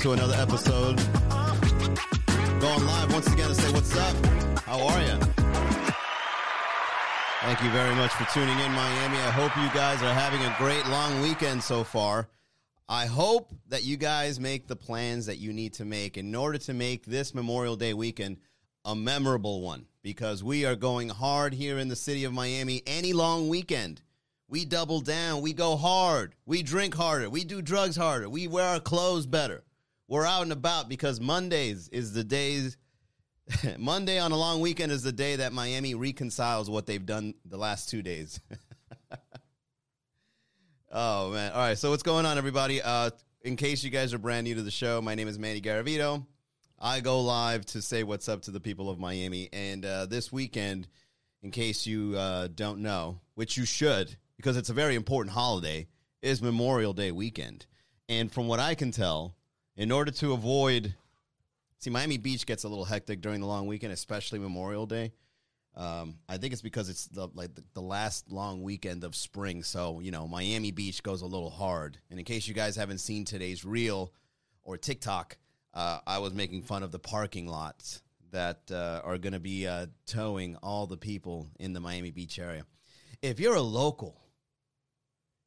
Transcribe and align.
to 0.00 0.12
another 0.12 0.34
episode. 0.36 0.96
Going 2.58 2.86
live 2.86 3.12
once 3.12 3.26
again 3.30 3.48
to 3.48 3.54
say 3.54 3.70
what's 3.70 3.94
up. 3.94 4.16
How 4.60 4.80
are 4.86 5.00
you? 5.02 5.18
Thank 7.42 7.62
you 7.62 7.70
very 7.70 7.94
much 7.94 8.10
for 8.12 8.24
tuning 8.32 8.58
in, 8.60 8.72
Miami. 8.72 9.18
I 9.18 9.30
hope 9.30 9.54
you 9.58 9.68
guys 9.78 10.02
are 10.02 10.14
having 10.14 10.40
a 10.40 10.54
great 10.56 10.86
long 10.86 11.20
weekend 11.20 11.62
so 11.62 11.84
far. 11.84 12.30
I 12.88 13.04
hope 13.04 13.52
that 13.68 13.84
you 13.84 13.98
guys 13.98 14.40
make 14.40 14.68
the 14.68 14.76
plans 14.76 15.26
that 15.26 15.36
you 15.36 15.52
need 15.52 15.74
to 15.74 15.84
make 15.84 16.16
in 16.16 16.34
order 16.34 16.56
to 16.56 16.72
make 16.72 17.04
this 17.04 17.34
Memorial 17.34 17.76
Day 17.76 17.92
weekend 17.92 18.38
a 18.86 18.94
memorable 18.94 19.60
one 19.60 19.84
because 20.02 20.42
we 20.42 20.64
are 20.64 20.76
going 20.76 21.10
hard 21.10 21.52
here 21.52 21.76
in 21.76 21.88
the 21.88 21.96
city 21.96 22.24
of 22.24 22.32
Miami 22.32 22.82
any 22.86 23.12
long 23.12 23.50
weekend. 23.50 24.00
We 24.48 24.64
double 24.64 25.02
down, 25.02 25.42
we 25.42 25.52
go 25.52 25.76
hard, 25.76 26.34
we 26.46 26.62
drink 26.62 26.94
harder, 26.94 27.28
we 27.28 27.44
do 27.44 27.60
drugs 27.60 27.96
harder, 27.96 28.30
we 28.30 28.48
wear 28.48 28.64
our 28.64 28.80
clothes 28.80 29.26
better. 29.26 29.62
We're 30.10 30.26
out 30.26 30.42
and 30.42 30.50
about 30.50 30.88
because 30.88 31.20
Mondays 31.20 31.86
is 31.86 32.12
the 32.12 32.24
days 32.24 32.76
Monday 33.78 34.18
on 34.18 34.32
a 34.32 34.36
long 34.36 34.60
weekend 34.60 34.90
is 34.90 35.04
the 35.04 35.12
day 35.12 35.36
that 35.36 35.52
Miami 35.52 35.94
reconciles 35.94 36.68
what 36.68 36.84
they've 36.84 37.06
done 37.06 37.34
the 37.44 37.56
last 37.56 37.90
2 37.90 38.02
days. 38.02 38.40
oh 40.90 41.30
man. 41.30 41.52
All 41.52 41.60
right, 41.60 41.78
so 41.78 41.90
what's 41.90 42.02
going 42.02 42.26
on 42.26 42.38
everybody? 42.38 42.82
Uh 42.82 43.10
in 43.42 43.54
case 43.54 43.84
you 43.84 43.90
guys 43.90 44.12
are 44.12 44.18
brand 44.18 44.48
new 44.48 44.56
to 44.56 44.62
the 44.62 44.70
show, 44.72 45.00
my 45.00 45.14
name 45.14 45.28
is 45.28 45.38
Manny 45.38 45.60
Garavito. 45.60 46.26
I 46.76 46.98
go 46.98 47.20
live 47.20 47.64
to 47.66 47.80
say 47.80 48.02
what's 48.02 48.28
up 48.28 48.42
to 48.42 48.50
the 48.50 48.58
people 48.58 48.90
of 48.90 48.98
Miami. 48.98 49.48
And 49.52 49.86
uh, 49.86 50.06
this 50.06 50.32
weekend, 50.32 50.88
in 51.40 51.52
case 51.52 51.86
you 51.86 52.16
uh, 52.16 52.48
don't 52.52 52.80
know, 52.80 53.20
which 53.36 53.56
you 53.56 53.64
should, 53.64 54.16
because 54.36 54.56
it's 54.56 54.70
a 54.70 54.74
very 54.74 54.96
important 54.96 55.34
holiday, 55.34 55.86
is 56.20 56.42
Memorial 56.42 56.94
Day 56.94 57.12
weekend. 57.12 57.66
And 58.08 58.30
from 58.30 58.48
what 58.48 58.58
I 58.58 58.74
can 58.74 58.90
tell, 58.90 59.36
in 59.80 59.90
order 59.90 60.10
to 60.10 60.34
avoid, 60.34 60.94
see, 61.78 61.88
Miami 61.88 62.18
Beach 62.18 62.44
gets 62.44 62.64
a 62.64 62.68
little 62.68 62.84
hectic 62.84 63.22
during 63.22 63.40
the 63.40 63.46
long 63.46 63.66
weekend, 63.66 63.94
especially 63.94 64.38
Memorial 64.38 64.84
Day. 64.84 65.10
Um, 65.74 66.16
I 66.28 66.36
think 66.36 66.52
it's 66.52 66.60
because 66.60 66.90
it's 66.90 67.06
the 67.06 67.28
like 67.32 67.48
the, 67.72 67.80
last 67.80 68.30
long 68.30 68.62
weekend 68.62 69.04
of 69.04 69.16
spring, 69.16 69.62
so 69.62 70.00
you 70.00 70.10
know 70.10 70.28
Miami 70.28 70.70
Beach 70.70 71.02
goes 71.02 71.22
a 71.22 71.26
little 71.26 71.48
hard. 71.48 71.96
And 72.10 72.18
in 72.18 72.26
case 72.26 72.46
you 72.46 72.52
guys 72.52 72.76
haven't 72.76 72.98
seen 72.98 73.24
today's 73.24 73.64
reel 73.64 74.12
or 74.62 74.76
TikTok, 74.76 75.38
uh, 75.72 76.00
I 76.06 76.18
was 76.18 76.34
making 76.34 76.62
fun 76.62 76.82
of 76.82 76.92
the 76.92 76.98
parking 76.98 77.46
lots 77.46 78.02
that 78.32 78.60
uh, 78.70 79.00
are 79.02 79.16
going 79.16 79.32
to 79.32 79.40
be 79.40 79.66
uh, 79.66 79.86
towing 80.04 80.56
all 80.56 80.86
the 80.86 80.98
people 80.98 81.48
in 81.58 81.72
the 81.72 81.80
Miami 81.80 82.10
Beach 82.10 82.38
area. 82.38 82.66
If 83.22 83.40
you're 83.40 83.54
a 83.54 83.62
local, 83.62 84.20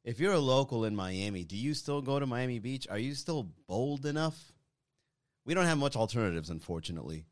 if 0.04 0.20
you're 0.20 0.32
a 0.32 0.38
local 0.38 0.84
in 0.84 0.94
Miami, 0.94 1.44
do 1.44 1.56
you 1.56 1.74
still 1.74 2.02
go 2.02 2.18
to 2.18 2.26
Miami 2.26 2.58
Beach? 2.58 2.86
Are 2.90 2.98
you 2.98 3.14
still 3.14 3.48
bold 3.66 4.06
enough? 4.06 4.52
We 5.44 5.54
don't 5.54 5.66
have 5.66 5.78
much 5.78 5.96
alternatives, 5.96 6.50
unfortunately. 6.50 7.24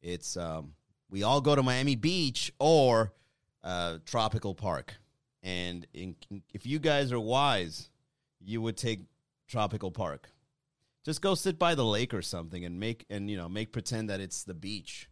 It's 0.00 0.36
um, 0.36 0.74
we 1.10 1.22
all 1.22 1.40
go 1.40 1.54
to 1.54 1.62
Miami 1.62 1.96
Beach 1.96 2.52
or 2.58 3.12
uh, 3.62 3.98
Tropical 4.04 4.54
Park, 4.54 4.96
and 5.42 5.86
in, 5.92 6.16
if 6.52 6.66
you 6.66 6.78
guys 6.78 7.12
are 7.12 7.20
wise, 7.20 7.90
you 8.40 8.60
would 8.62 8.76
take 8.76 9.02
Tropical 9.48 9.90
Park 9.90 10.32
just 11.04 11.20
go 11.20 11.34
sit 11.34 11.58
by 11.58 11.74
the 11.74 11.84
lake 11.84 12.14
or 12.14 12.22
something 12.22 12.64
and 12.64 12.78
make 12.78 13.04
and 13.10 13.30
you 13.30 13.36
know 13.36 13.48
make 13.48 13.72
pretend 13.72 14.10
that 14.10 14.20
it's 14.20 14.44
the 14.44 14.54
beach. 14.54 15.08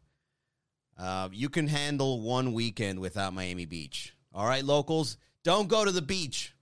Uh, 0.99 1.29
you 1.33 1.49
can 1.49 1.67
handle 1.67 2.21
one 2.21 2.53
weekend 2.53 3.01
without 3.01 3.33
Miami 3.33 3.65
Beach. 3.65 4.15
All 4.35 4.47
right, 4.47 4.65
locals, 4.65 5.17
don't 5.43 5.69
go 5.69 5.85
to 5.85 5.91
the 5.91 6.03
beach 6.03 6.55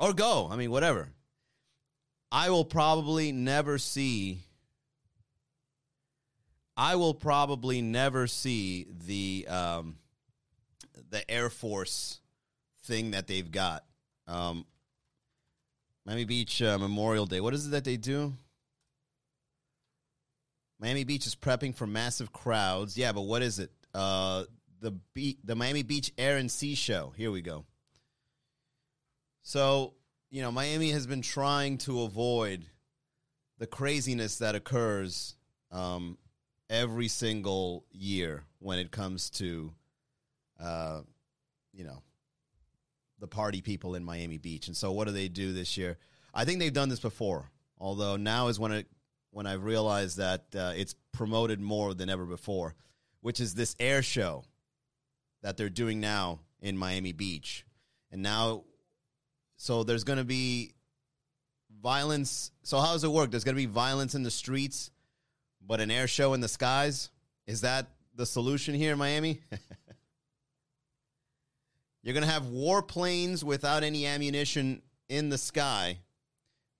or 0.00 0.12
go. 0.14 0.48
I 0.50 0.56
mean, 0.56 0.70
whatever. 0.72 1.10
I 2.32 2.50
will 2.50 2.64
probably 2.64 3.30
never 3.30 3.78
see. 3.78 4.40
I 6.76 6.96
will 6.96 7.14
probably 7.14 7.82
never 7.82 8.26
see 8.26 8.86
the 9.06 9.46
um, 9.48 9.96
the 11.10 11.28
Air 11.30 11.50
Force 11.50 12.20
thing 12.84 13.10
that 13.12 13.26
they've 13.26 13.50
got. 13.50 13.84
Um, 14.26 14.64
Miami 16.06 16.24
Beach 16.24 16.62
uh, 16.62 16.78
Memorial 16.78 17.26
Day. 17.26 17.40
What 17.40 17.52
is 17.52 17.66
it 17.66 17.70
that 17.70 17.84
they 17.84 17.96
do? 17.96 18.32
Miami 20.80 21.04
Beach 21.04 21.26
is 21.26 21.34
prepping 21.34 21.74
for 21.74 21.86
massive 21.86 22.32
crowds. 22.32 22.96
Yeah, 22.96 23.12
but 23.12 23.22
what 23.22 23.42
is 23.42 23.58
it? 23.58 23.70
Uh, 23.92 24.44
the 24.80 24.92
Be- 25.12 25.38
the 25.44 25.54
Miami 25.54 25.82
Beach 25.82 26.10
Air 26.16 26.38
and 26.38 26.50
Sea 26.50 26.74
Show. 26.74 27.12
Here 27.16 27.30
we 27.30 27.42
go. 27.42 27.66
So, 29.42 29.94
you 30.30 30.42
know, 30.42 30.52
Miami 30.52 30.90
has 30.90 31.06
been 31.06 31.22
trying 31.22 31.78
to 31.78 32.02
avoid 32.02 32.66
the 33.58 33.66
craziness 33.66 34.38
that 34.38 34.54
occurs 34.54 35.34
um, 35.70 36.18
every 36.68 37.08
single 37.08 37.84
year 37.90 38.44
when 38.58 38.78
it 38.78 38.90
comes 38.90 39.30
to, 39.30 39.72
uh, 40.60 41.00
you 41.72 41.84
know, 41.84 42.02
the 43.18 43.26
party 43.26 43.60
people 43.60 43.94
in 43.94 44.04
Miami 44.04 44.38
Beach. 44.38 44.66
And 44.66 44.76
so, 44.76 44.92
what 44.92 45.06
do 45.06 45.12
they 45.12 45.28
do 45.28 45.52
this 45.52 45.76
year? 45.76 45.98
I 46.32 46.44
think 46.44 46.58
they've 46.58 46.72
done 46.72 46.88
this 46.88 47.00
before, 47.00 47.50
although 47.78 48.16
now 48.16 48.48
is 48.48 48.58
when 48.58 48.72
it 48.72 48.86
when 49.32 49.46
I've 49.46 49.62
realized 49.62 50.16
that 50.16 50.44
uh, 50.56 50.72
it's 50.74 50.94
promoted 51.12 51.60
more 51.60 51.94
than 51.94 52.10
ever 52.10 52.24
before, 52.24 52.74
which 53.20 53.40
is 53.40 53.54
this 53.54 53.76
air 53.78 54.02
show 54.02 54.44
that 55.42 55.56
they're 55.56 55.68
doing 55.68 56.00
now 56.00 56.40
in 56.60 56.76
Miami 56.76 57.12
Beach, 57.12 57.64
and 58.10 58.22
now, 58.22 58.64
so 59.60 59.84
there's 59.84 60.04
going 60.04 60.18
to 60.18 60.24
be 60.24 60.72
violence. 61.82 62.50
So 62.62 62.80
how 62.80 62.92
does 62.92 63.04
it 63.04 63.10
work? 63.10 63.30
There's 63.30 63.44
going 63.44 63.54
to 63.54 63.60
be 63.60 63.66
violence 63.66 64.14
in 64.14 64.22
the 64.22 64.30
streets, 64.30 64.90
but 65.60 65.80
an 65.80 65.90
air 65.90 66.06
show 66.06 66.32
in 66.32 66.40
the 66.40 66.48
skies. 66.48 67.10
Is 67.46 67.60
that 67.60 67.88
the 68.14 68.24
solution 68.24 68.74
here 68.74 68.92
in 68.92 68.98
Miami? 68.98 69.42
You're 72.02 72.14
going 72.14 72.24
to 72.24 72.32
have 72.32 72.44
warplanes 72.44 73.44
without 73.44 73.82
any 73.82 74.06
ammunition 74.06 74.80
in 75.10 75.28
the 75.28 75.36
sky, 75.36 75.98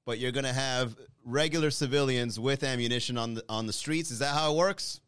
but 0.06 0.18
you're 0.18 0.32
going 0.32 0.44
to 0.44 0.52
have 0.54 0.96
regular 1.26 1.70
civilians 1.70 2.40
with 2.40 2.64
ammunition 2.64 3.18
on 3.18 3.34
the 3.34 3.44
on 3.46 3.66
the 3.66 3.74
streets. 3.74 4.10
Is 4.10 4.20
that 4.20 4.34
how 4.34 4.54
it 4.54 4.56
works? 4.56 5.02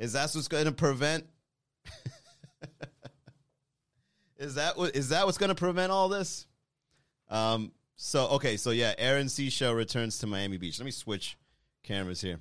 Is 0.00 0.14
that 0.14 0.32
what's 0.34 0.48
going 0.48 0.64
to 0.64 0.72
prevent 0.72 1.26
Is 4.36 4.56
that 4.56 4.76
what 4.76 4.96
is 4.96 5.10
that 5.10 5.26
what's 5.26 5.38
going 5.38 5.50
to 5.50 5.54
prevent 5.54 5.92
all 5.92 6.08
this? 6.08 6.48
Um 7.28 7.72
so 7.96 8.26
okay, 8.28 8.56
so 8.56 8.70
yeah, 8.70 8.94
Air 8.98 9.18
and 9.18 9.30
Sea 9.30 9.50
show 9.50 9.72
returns 9.72 10.18
to 10.18 10.26
Miami 10.26 10.56
Beach. 10.56 10.78
Let 10.78 10.84
me 10.84 10.90
switch 10.90 11.36
cameras 11.82 12.20
here. 12.20 12.40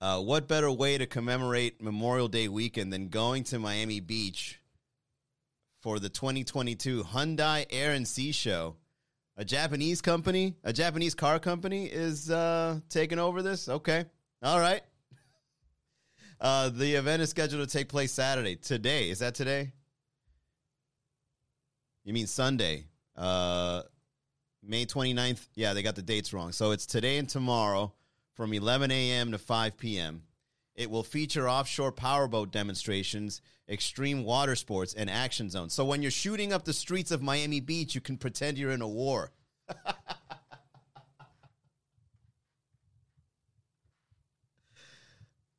Uh, 0.00 0.18
what 0.20 0.48
better 0.48 0.70
way 0.70 0.96
to 0.96 1.06
commemorate 1.06 1.82
Memorial 1.82 2.26
Day 2.26 2.48
weekend 2.48 2.92
than 2.92 3.08
going 3.08 3.44
to 3.44 3.58
Miami 3.58 4.00
Beach 4.00 4.58
for 5.80 5.98
the 5.98 6.08
2022 6.08 7.04
Hyundai 7.04 7.66
Air 7.70 7.92
and 7.92 8.08
Sea 8.08 8.32
Show. 8.32 8.76
A 9.36 9.44
Japanese 9.44 10.00
company, 10.00 10.54
a 10.64 10.72
Japanese 10.72 11.14
car 11.14 11.38
company 11.38 11.86
is 11.86 12.30
uh, 12.30 12.80
taking 12.88 13.18
over 13.18 13.42
this. 13.42 13.68
Okay. 13.68 14.04
All 14.42 14.60
right. 14.60 14.82
Uh, 16.42 16.70
the 16.70 16.94
event 16.94 17.20
is 17.20 17.28
scheduled 17.28 17.68
to 17.68 17.70
take 17.70 17.86
place 17.86 18.10
Saturday. 18.12 18.56
Today. 18.56 19.10
Is 19.10 19.18
that 19.18 19.34
today? 19.34 19.72
You 22.02 22.14
mean 22.14 22.26
Sunday? 22.26 22.86
Uh, 23.16 23.82
May 24.62 24.86
29th. 24.86 25.48
Yeah, 25.54 25.72
they 25.74 25.82
got 25.82 25.96
the 25.96 26.02
dates 26.02 26.32
wrong. 26.32 26.52
So 26.52 26.70
it's 26.70 26.86
today 26.86 27.18
and 27.18 27.28
tomorrow 27.28 27.92
from 28.34 28.52
11 28.52 28.90
a.m. 28.90 29.32
to 29.32 29.38
5 29.38 29.76
p.m. 29.76 30.22
It 30.74 30.90
will 30.90 31.02
feature 31.02 31.48
offshore 31.48 31.92
powerboat 31.92 32.50
demonstrations, 32.52 33.42
extreme 33.68 34.24
water 34.24 34.56
sports, 34.56 34.94
and 34.94 35.10
action 35.10 35.50
zones. 35.50 35.74
So 35.74 35.84
when 35.84 36.00
you're 36.02 36.10
shooting 36.10 36.52
up 36.52 36.64
the 36.64 36.72
streets 36.72 37.10
of 37.10 37.22
Miami 37.22 37.60
Beach, 37.60 37.94
you 37.94 38.00
can 38.00 38.16
pretend 38.16 38.56
you're 38.58 38.70
in 38.70 38.82
a 38.82 38.88
war. 38.88 39.32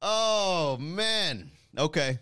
oh, 0.02 0.78
man. 0.80 1.52
Okay. 1.78 2.20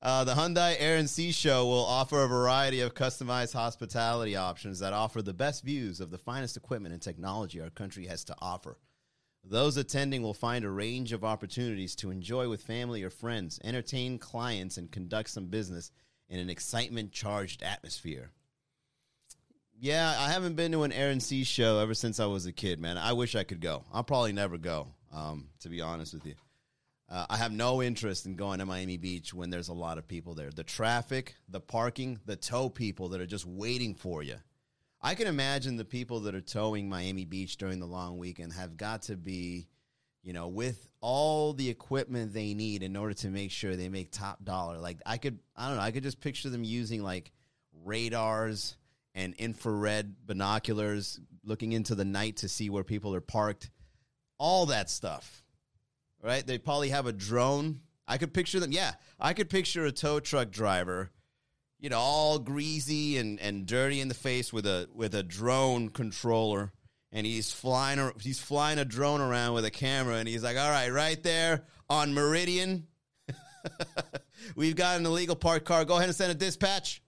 Uh, 0.00 0.22
the 0.22 0.34
Hyundai 0.34 0.76
Air 0.78 0.96
and 0.96 1.10
Sea 1.10 1.32
Show 1.32 1.66
will 1.66 1.84
offer 1.84 2.22
a 2.22 2.28
variety 2.28 2.80
of 2.80 2.94
customized 2.94 3.52
hospitality 3.52 4.36
options 4.36 4.78
that 4.78 4.92
offer 4.92 5.22
the 5.22 5.34
best 5.34 5.64
views 5.64 6.00
of 6.00 6.10
the 6.10 6.18
finest 6.18 6.56
equipment 6.56 6.92
and 6.92 7.02
technology 7.02 7.60
our 7.60 7.70
country 7.70 8.06
has 8.06 8.22
to 8.24 8.36
offer. 8.40 8.78
Those 9.42 9.76
attending 9.76 10.22
will 10.22 10.34
find 10.34 10.64
a 10.64 10.70
range 10.70 11.12
of 11.12 11.24
opportunities 11.24 11.96
to 11.96 12.12
enjoy 12.12 12.48
with 12.48 12.62
family 12.62 13.02
or 13.02 13.10
friends, 13.10 13.58
entertain 13.64 14.18
clients, 14.18 14.76
and 14.76 14.90
conduct 14.90 15.30
some 15.30 15.46
business 15.46 15.90
in 16.28 16.38
an 16.38 16.50
excitement 16.50 17.10
charged 17.10 17.64
atmosphere. 17.64 18.30
Yeah, 19.80 20.14
I 20.16 20.30
haven't 20.30 20.54
been 20.54 20.72
to 20.72 20.84
an 20.84 20.92
Air 20.92 21.10
and 21.10 21.22
Sea 21.22 21.42
show 21.42 21.80
ever 21.80 21.94
since 21.94 22.20
I 22.20 22.26
was 22.26 22.46
a 22.46 22.52
kid, 22.52 22.80
man. 22.80 22.98
I 22.98 23.14
wish 23.14 23.34
I 23.34 23.42
could 23.42 23.60
go. 23.60 23.84
I'll 23.92 24.04
probably 24.04 24.32
never 24.32 24.58
go, 24.58 24.88
um, 25.12 25.48
to 25.60 25.68
be 25.68 25.80
honest 25.80 26.14
with 26.14 26.26
you. 26.26 26.34
Uh, 27.10 27.24
I 27.30 27.36
have 27.38 27.52
no 27.52 27.82
interest 27.82 28.26
in 28.26 28.36
going 28.36 28.58
to 28.58 28.66
Miami 28.66 28.98
Beach 28.98 29.32
when 29.32 29.48
there's 29.48 29.68
a 29.68 29.74
lot 29.74 29.96
of 29.96 30.06
people 30.06 30.34
there. 30.34 30.50
The 30.50 30.64
traffic, 30.64 31.36
the 31.48 31.60
parking, 31.60 32.20
the 32.26 32.36
tow 32.36 32.68
people 32.68 33.08
that 33.10 33.20
are 33.20 33.26
just 33.26 33.46
waiting 33.46 33.94
for 33.94 34.22
you. 34.22 34.36
I 35.00 35.14
can 35.14 35.26
imagine 35.26 35.76
the 35.76 35.84
people 35.84 36.20
that 36.20 36.34
are 36.34 36.40
towing 36.40 36.88
Miami 36.88 37.24
Beach 37.24 37.56
during 37.56 37.78
the 37.78 37.86
long 37.86 38.18
weekend 38.18 38.52
have 38.52 38.76
got 38.76 39.02
to 39.02 39.16
be, 39.16 39.68
you 40.22 40.32
know, 40.34 40.48
with 40.48 40.86
all 41.00 41.54
the 41.54 41.70
equipment 41.70 42.34
they 42.34 42.52
need 42.52 42.82
in 42.82 42.96
order 42.96 43.14
to 43.14 43.28
make 43.28 43.52
sure 43.52 43.74
they 43.74 43.88
make 43.88 44.10
top 44.10 44.44
dollar. 44.44 44.76
Like 44.78 44.98
I 45.06 45.16
could, 45.16 45.38
I 45.56 45.68
don't 45.68 45.76
know, 45.76 45.82
I 45.82 45.92
could 45.92 46.02
just 46.02 46.20
picture 46.20 46.50
them 46.50 46.64
using 46.64 47.02
like 47.02 47.32
radars 47.84 48.76
and 49.14 49.34
infrared 49.34 50.14
binoculars, 50.26 51.20
looking 51.42 51.72
into 51.72 51.94
the 51.94 52.04
night 52.04 52.38
to 52.38 52.48
see 52.48 52.68
where 52.68 52.84
people 52.84 53.14
are 53.14 53.20
parked, 53.20 53.70
all 54.36 54.66
that 54.66 54.90
stuff. 54.90 55.42
Right? 56.22 56.46
They 56.46 56.58
probably 56.58 56.88
have 56.90 57.06
a 57.06 57.12
drone. 57.12 57.80
I 58.06 58.18
could 58.18 58.34
picture 58.34 58.60
them. 58.60 58.72
Yeah, 58.72 58.92
I 59.20 59.34
could 59.34 59.48
picture 59.48 59.84
a 59.84 59.92
tow 59.92 60.20
truck 60.20 60.50
driver 60.50 61.10
you 61.80 61.88
know, 61.88 61.98
all 61.98 62.38
greasy 62.38 63.18
and, 63.18 63.38
and 63.40 63.66
dirty 63.66 64.00
in 64.00 64.08
the 64.08 64.14
face 64.14 64.52
with 64.52 64.66
a 64.66 64.88
with 64.92 65.14
a 65.14 65.22
drone 65.22 65.88
controller, 65.88 66.72
and 67.12 67.26
he's 67.26 67.52
flying 67.52 68.12
he's 68.20 68.40
flying 68.40 68.78
a 68.78 68.84
drone 68.84 69.20
around 69.20 69.54
with 69.54 69.64
a 69.64 69.70
camera, 69.70 70.16
and 70.16 70.28
he's 70.28 70.42
like, 70.42 70.56
"All 70.56 70.70
right, 70.70 70.90
right 70.92 71.22
there 71.22 71.64
on 71.88 72.14
Meridian, 72.14 72.86
we've 74.56 74.76
got 74.76 74.98
an 74.98 75.06
illegal 75.06 75.36
parked 75.36 75.66
car. 75.66 75.84
Go 75.84 75.96
ahead 75.96 76.08
and 76.08 76.16
send 76.16 76.32
a 76.32 76.34
dispatch." 76.34 77.02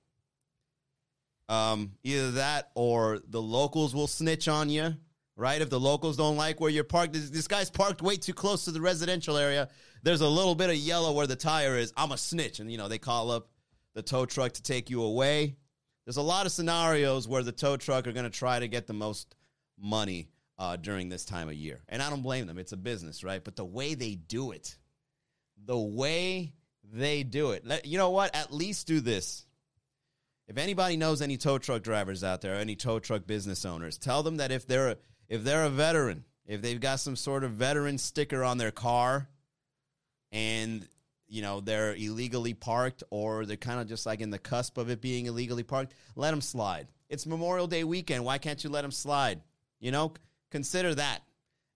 Um, 1.48 1.92
either 2.04 2.30
that 2.32 2.70
or 2.76 3.18
the 3.28 3.42
locals 3.42 3.92
will 3.92 4.06
snitch 4.06 4.46
on 4.46 4.70
you, 4.70 4.94
right? 5.40 5.62
If 5.62 5.70
the 5.70 5.80
locals 5.80 6.18
don't 6.18 6.36
like 6.36 6.60
where 6.60 6.70
you're 6.70 6.84
parked, 6.84 7.14
this, 7.14 7.30
this 7.30 7.48
guy's 7.48 7.70
parked 7.70 8.02
way 8.02 8.16
too 8.16 8.34
close 8.34 8.66
to 8.66 8.72
the 8.72 8.80
residential 8.80 9.38
area. 9.38 9.68
There's 10.02 10.20
a 10.20 10.28
little 10.28 10.54
bit 10.54 10.68
of 10.68 10.76
yellow 10.76 11.12
where 11.12 11.26
the 11.26 11.34
tire 11.34 11.78
is. 11.78 11.94
I'm 11.96 12.12
a 12.12 12.18
snitch, 12.18 12.60
and 12.60 12.70
you 12.70 12.76
know 12.76 12.88
they 12.88 12.98
call 12.98 13.30
up 13.30 13.48
the 13.94 14.02
tow 14.02 14.26
truck 14.26 14.52
to 14.52 14.62
take 14.62 14.90
you 14.90 15.02
away. 15.02 15.56
There's 16.04 16.18
a 16.18 16.22
lot 16.22 16.44
of 16.44 16.52
scenarios 16.52 17.26
where 17.26 17.42
the 17.42 17.52
tow 17.52 17.78
truck 17.78 18.06
are 18.06 18.12
going 18.12 18.30
to 18.30 18.38
try 18.38 18.58
to 18.58 18.68
get 18.68 18.86
the 18.86 18.92
most 18.92 19.34
money 19.78 20.28
uh, 20.58 20.76
during 20.76 21.08
this 21.08 21.24
time 21.24 21.48
of 21.48 21.54
year. 21.54 21.80
And 21.88 22.02
I 22.02 22.10
don't 22.10 22.22
blame 22.22 22.46
them. 22.46 22.58
It's 22.58 22.72
a 22.72 22.76
business, 22.76 23.24
right? 23.24 23.42
But 23.42 23.56
the 23.56 23.64
way 23.64 23.94
they 23.94 24.14
do 24.14 24.50
it, 24.50 24.76
the 25.64 25.78
way 25.78 26.52
they 26.92 27.22
do 27.22 27.52
it, 27.52 27.66
let, 27.66 27.86
you 27.86 27.96
know 27.96 28.10
what? 28.10 28.34
At 28.34 28.52
least 28.52 28.86
do 28.86 29.00
this. 29.00 29.46
If 30.48 30.58
anybody 30.58 30.96
knows 30.96 31.22
any 31.22 31.36
tow 31.36 31.58
truck 31.58 31.82
drivers 31.82 32.24
out 32.24 32.40
there, 32.40 32.56
any 32.56 32.76
tow 32.76 32.98
truck 32.98 33.26
business 33.26 33.64
owners, 33.64 33.96
tell 33.96 34.22
them 34.22 34.38
that 34.38 34.50
if 34.50 34.66
they're 34.66 34.96
if 35.30 35.44
they're 35.44 35.64
a 35.64 35.70
veteran, 35.70 36.24
if 36.44 36.60
they've 36.60 36.80
got 36.80 37.00
some 37.00 37.16
sort 37.16 37.44
of 37.44 37.52
veteran 37.52 37.96
sticker 37.96 38.44
on 38.44 38.58
their 38.58 38.72
car, 38.72 39.28
and 40.32 40.86
you 41.28 41.40
know 41.40 41.60
they're 41.60 41.94
illegally 41.94 42.52
parked 42.52 43.04
or 43.10 43.46
they're 43.46 43.56
kind 43.56 43.80
of 43.80 43.88
just 43.88 44.04
like 44.04 44.20
in 44.20 44.30
the 44.30 44.38
cusp 44.38 44.76
of 44.76 44.90
it 44.90 45.00
being 45.00 45.26
illegally 45.26 45.62
parked 45.62 45.94
let 46.16 46.32
them 46.32 46.40
slide. 46.40 46.88
It's 47.08 47.26
memorial 47.26 47.66
day 47.66 47.84
weekend. 47.84 48.24
Why 48.24 48.38
can't 48.38 48.62
you 48.62 48.70
let 48.70 48.82
them 48.82 48.90
slide? 48.90 49.40
You 49.78 49.92
know 49.92 50.12
consider 50.50 50.94
that. 50.96 51.20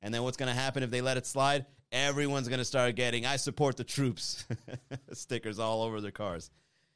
And 0.03 0.13
then 0.13 0.25
what's 0.25 0.37
going 0.37 0.53
to 0.53 0.61
happen 0.61 0.83
if 0.83 0.91
they 0.91 1.01
let 1.01 1.17
it 1.17 1.27
slide? 1.27 1.65
Everyone's 1.93 2.49
going 2.49 2.59
to 2.59 2.65
start 2.65 2.97
getting 2.97 3.25
i 3.25 3.37
support 3.37 3.77
the 3.77 3.85
troops. 3.85 4.45
Stickers 5.13 5.61
all 5.61 5.83
over 5.83 6.01
their 6.01 6.11
cars. 6.11 6.51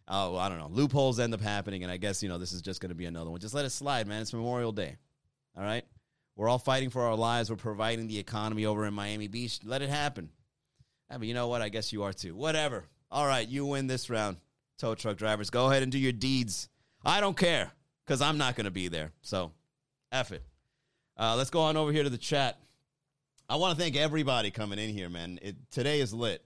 Oh 0.08 0.36
i 0.36 0.48
don't 0.48 0.58
know. 0.58 0.68
Loopholes 0.70 1.20
end 1.20 1.34
up 1.34 1.40
happening 1.40 1.84
and 1.84 1.92
i 1.92 1.96
guess 1.96 2.22
you 2.22 2.28
know 2.28 2.38
this 2.38 2.52
is 2.52 2.62
just 2.62 2.80
going 2.80 2.90
to 2.90 2.96
be 2.96 3.06
another 3.06 3.30
one. 3.30 3.38
Just 3.38 3.54
let 3.54 3.64
it 3.64 3.70
slide 3.70 4.08
man. 4.08 4.22
It's 4.22 4.32
memorial 4.32 4.72
day. 4.72 4.96
All 5.56 5.62
right 5.62 5.84
we're 6.38 6.48
all 6.48 6.58
fighting 6.58 6.88
for 6.88 7.02
our 7.02 7.16
lives 7.16 7.50
we're 7.50 7.56
providing 7.56 8.06
the 8.06 8.18
economy 8.18 8.64
over 8.64 8.86
in 8.86 8.94
miami 8.94 9.28
beach 9.28 9.60
let 9.64 9.82
it 9.82 9.90
happen 9.90 10.30
yeah, 11.10 11.18
but 11.18 11.26
you 11.26 11.34
know 11.34 11.48
what? 11.48 11.62
I 11.62 11.68
guess 11.68 11.92
you 11.92 12.02
are 12.02 12.12
too. 12.12 12.34
Whatever. 12.34 12.84
All 13.10 13.26
right, 13.26 13.48
you 13.48 13.64
win 13.64 13.86
this 13.86 14.10
round. 14.10 14.36
Tow 14.78 14.94
truck 14.94 15.16
drivers, 15.16 15.50
go 15.50 15.70
ahead 15.70 15.82
and 15.82 15.90
do 15.90 15.98
your 15.98 16.12
deeds. 16.12 16.68
I 17.04 17.20
don't 17.20 17.36
care 17.36 17.72
because 18.04 18.20
I'm 18.20 18.38
not 18.38 18.54
going 18.54 18.66
to 18.66 18.70
be 18.70 18.88
there. 18.88 19.12
So, 19.22 19.52
F 20.12 20.30
it. 20.30 20.44
Uh, 21.16 21.34
let's 21.36 21.50
go 21.50 21.62
on 21.62 21.76
over 21.76 21.90
here 21.90 22.04
to 22.04 22.10
the 22.10 22.18
chat. 22.18 22.60
I 23.48 23.56
want 23.56 23.76
to 23.76 23.82
thank 23.82 23.96
everybody 23.96 24.50
coming 24.50 24.78
in 24.78 24.90
here, 24.90 25.08
man. 25.08 25.38
It, 25.42 25.56
today 25.72 26.00
is 26.00 26.14
lit. 26.14 26.44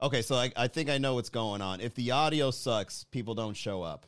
Okay, 0.00 0.22
so 0.22 0.36
I, 0.36 0.52
I 0.56 0.68
think 0.68 0.88
I 0.88 0.98
know 0.98 1.14
what's 1.14 1.30
going 1.30 1.62
on. 1.62 1.80
If 1.80 1.94
the 1.94 2.12
audio 2.12 2.50
sucks, 2.50 3.04
people 3.10 3.34
don't 3.34 3.56
show 3.56 3.82
up. 3.82 4.06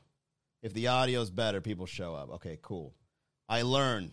If 0.62 0.73
the 0.73 0.88
audio 0.88 1.23
is 1.23 1.31
better, 1.31 1.61
people 1.61 1.87
show 1.87 2.14
up. 2.14 2.31
Okay, 2.34 2.58
cool. 2.62 2.94
I 3.49 3.62
learn. 3.62 4.12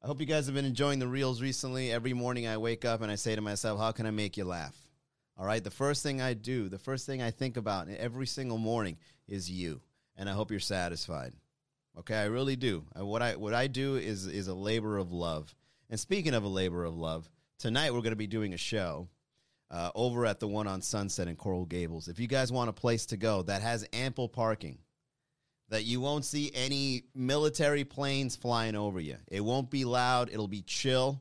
I 0.00 0.06
hope 0.06 0.20
you 0.20 0.26
guys 0.26 0.46
have 0.46 0.54
been 0.54 0.64
enjoying 0.64 1.00
the 1.00 1.08
reels 1.08 1.42
recently. 1.42 1.90
Every 1.90 2.12
morning 2.12 2.46
I 2.46 2.56
wake 2.56 2.84
up 2.84 3.02
and 3.02 3.10
I 3.10 3.16
say 3.16 3.34
to 3.34 3.40
myself, 3.40 3.80
how 3.80 3.90
can 3.90 4.06
I 4.06 4.12
make 4.12 4.36
you 4.36 4.44
laugh? 4.44 4.76
All 5.36 5.44
right. 5.44 5.62
The 5.62 5.72
first 5.72 6.04
thing 6.04 6.22
I 6.22 6.34
do, 6.34 6.68
the 6.68 6.78
first 6.78 7.04
thing 7.04 7.20
I 7.20 7.32
think 7.32 7.56
about 7.56 7.88
every 7.88 8.26
single 8.26 8.58
morning 8.58 8.96
is 9.26 9.50
you. 9.50 9.80
And 10.16 10.28
I 10.28 10.34
hope 10.34 10.52
you're 10.52 10.60
satisfied. 10.60 11.32
Okay. 11.98 12.14
I 12.14 12.26
really 12.26 12.54
do. 12.54 12.84
what 12.94 13.22
I, 13.22 13.34
what 13.34 13.54
I 13.54 13.66
do 13.66 13.96
is, 13.96 14.26
is 14.26 14.46
a 14.46 14.54
labor 14.54 14.98
of 14.98 15.10
love. 15.10 15.52
And 15.90 15.98
speaking 15.98 16.34
of 16.34 16.44
a 16.44 16.48
labor 16.48 16.84
of 16.84 16.96
love, 16.96 17.28
tonight 17.58 17.92
we're 17.92 18.02
going 18.02 18.10
to 18.10 18.16
be 18.16 18.28
doing 18.28 18.54
a 18.54 18.58
show 18.58 19.08
uh, 19.68 19.90
over 19.96 20.26
at 20.26 20.38
the 20.38 20.46
one 20.46 20.68
on 20.68 20.80
Sunset 20.80 21.26
in 21.26 21.34
Coral 21.34 21.66
Gables. 21.66 22.06
If 22.06 22.20
you 22.20 22.28
guys 22.28 22.52
want 22.52 22.70
a 22.70 22.72
place 22.72 23.06
to 23.06 23.16
go 23.16 23.42
that 23.42 23.62
has 23.62 23.84
ample 23.92 24.28
parking, 24.28 24.78
that 25.70 25.84
you 25.84 26.00
won't 26.00 26.24
see 26.24 26.50
any 26.54 27.04
military 27.14 27.84
planes 27.84 28.36
flying 28.36 28.74
over 28.74 29.00
you. 29.00 29.16
It 29.28 29.40
won't 29.40 29.70
be 29.70 29.84
loud, 29.84 30.30
it'll 30.32 30.48
be 30.48 30.62
chill. 30.62 31.20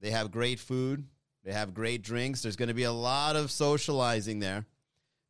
They 0.00 0.10
have 0.10 0.30
great 0.30 0.60
food, 0.60 1.04
they 1.44 1.52
have 1.52 1.74
great 1.74 2.02
drinks. 2.02 2.42
There's 2.42 2.56
going 2.56 2.68
to 2.68 2.74
be 2.74 2.84
a 2.84 2.92
lot 2.92 3.36
of 3.36 3.50
socializing 3.50 4.38
there, 4.38 4.64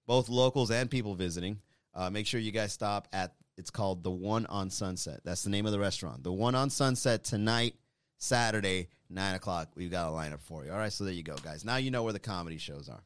both 0.06 0.28
locals 0.28 0.70
and 0.70 0.90
people 0.90 1.14
visiting. 1.14 1.60
Uh, 1.94 2.10
make 2.10 2.26
sure 2.26 2.40
you 2.40 2.52
guys 2.52 2.72
stop 2.72 3.08
at 3.12 3.34
it's 3.56 3.70
called 3.70 4.02
the 4.02 4.10
One 4.10 4.46
on 4.46 4.70
Sunset. 4.70 5.20
That's 5.24 5.42
the 5.42 5.50
name 5.50 5.66
of 5.66 5.72
the 5.72 5.78
restaurant. 5.78 6.24
The 6.24 6.32
One 6.32 6.54
on 6.54 6.70
Sunset 6.70 7.24
tonight, 7.24 7.74
Saturday, 8.18 8.88
nine 9.08 9.34
o'clock. 9.34 9.68
We've 9.76 9.90
got 9.90 10.08
a 10.08 10.12
lineup 10.12 10.40
for 10.40 10.64
you. 10.64 10.72
All 10.72 10.78
right, 10.78 10.92
so 10.92 11.04
there 11.04 11.12
you 11.12 11.22
go, 11.22 11.36
guys. 11.36 11.64
Now 11.64 11.76
you 11.76 11.90
know 11.90 12.02
where 12.02 12.12
the 12.12 12.18
comedy 12.18 12.58
shows 12.58 12.88
are. 12.88 13.02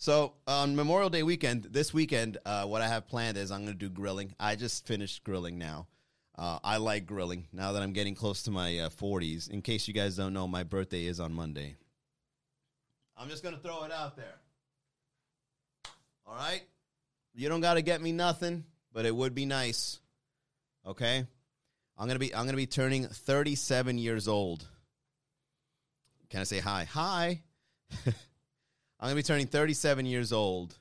So 0.00 0.34
on 0.46 0.76
Memorial 0.76 1.10
Day 1.10 1.24
weekend, 1.24 1.64
this 1.64 1.92
weekend, 1.92 2.38
uh, 2.46 2.66
what 2.66 2.82
I 2.82 2.86
have 2.86 3.08
planned 3.08 3.36
is 3.36 3.50
I'm 3.50 3.64
going 3.64 3.72
to 3.72 3.78
do 3.78 3.90
grilling. 3.90 4.32
I 4.38 4.54
just 4.54 4.86
finished 4.86 5.24
grilling 5.24 5.58
now. 5.58 5.88
Uh, 6.38 6.60
I 6.62 6.76
like 6.76 7.04
grilling 7.04 7.48
now 7.52 7.72
that 7.72 7.82
I'm 7.82 7.92
getting 7.92 8.14
close 8.14 8.44
to 8.44 8.52
my 8.52 8.78
uh, 8.78 8.90
40s. 8.90 9.50
In 9.50 9.60
case 9.60 9.88
you 9.88 9.94
guys 9.94 10.14
don't 10.14 10.32
know, 10.32 10.46
my 10.46 10.62
birthday 10.62 11.04
is 11.06 11.18
on 11.18 11.32
Monday. 11.32 11.74
I'm 13.16 13.28
just 13.28 13.42
going 13.42 13.56
to 13.56 13.60
throw 13.60 13.82
it 13.82 13.90
out 13.90 14.16
there. 14.16 14.36
All 16.24 16.36
right? 16.36 16.62
You 17.34 17.48
don't 17.48 17.60
got 17.60 17.74
to 17.74 17.82
get 17.82 18.00
me 18.00 18.12
nothing, 18.12 18.62
but 18.92 19.04
it 19.04 19.14
would 19.14 19.34
be 19.34 19.46
nice. 19.46 19.98
Okay? 20.86 21.26
I'm 21.98 22.06
going 22.06 22.14
to 22.14 22.20
be 22.20 22.32
I'm 22.32 22.42
going 22.44 22.52
to 22.52 22.56
be 22.56 22.66
turning 22.66 23.08
37 23.08 23.98
years 23.98 24.28
old. 24.28 24.64
Can 26.30 26.38
I 26.38 26.44
say 26.44 26.60
hi? 26.60 26.84
Hi. 26.84 27.42
I'm 29.00 29.06
going 29.06 29.12
to 29.12 29.16
be 29.16 29.26
turning 29.26 29.46
37 29.46 30.06
years 30.06 30.32
old 30.32 30.76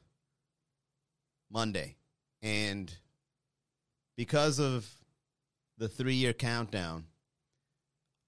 Monday. 1.51 1.97
And 2.41 2.91
because 4.15 4.59
of 4.59 4.89
the 5.77 5.87
three 5.87 6.15
year 6.15 6.33
countdown, 6.33 7.05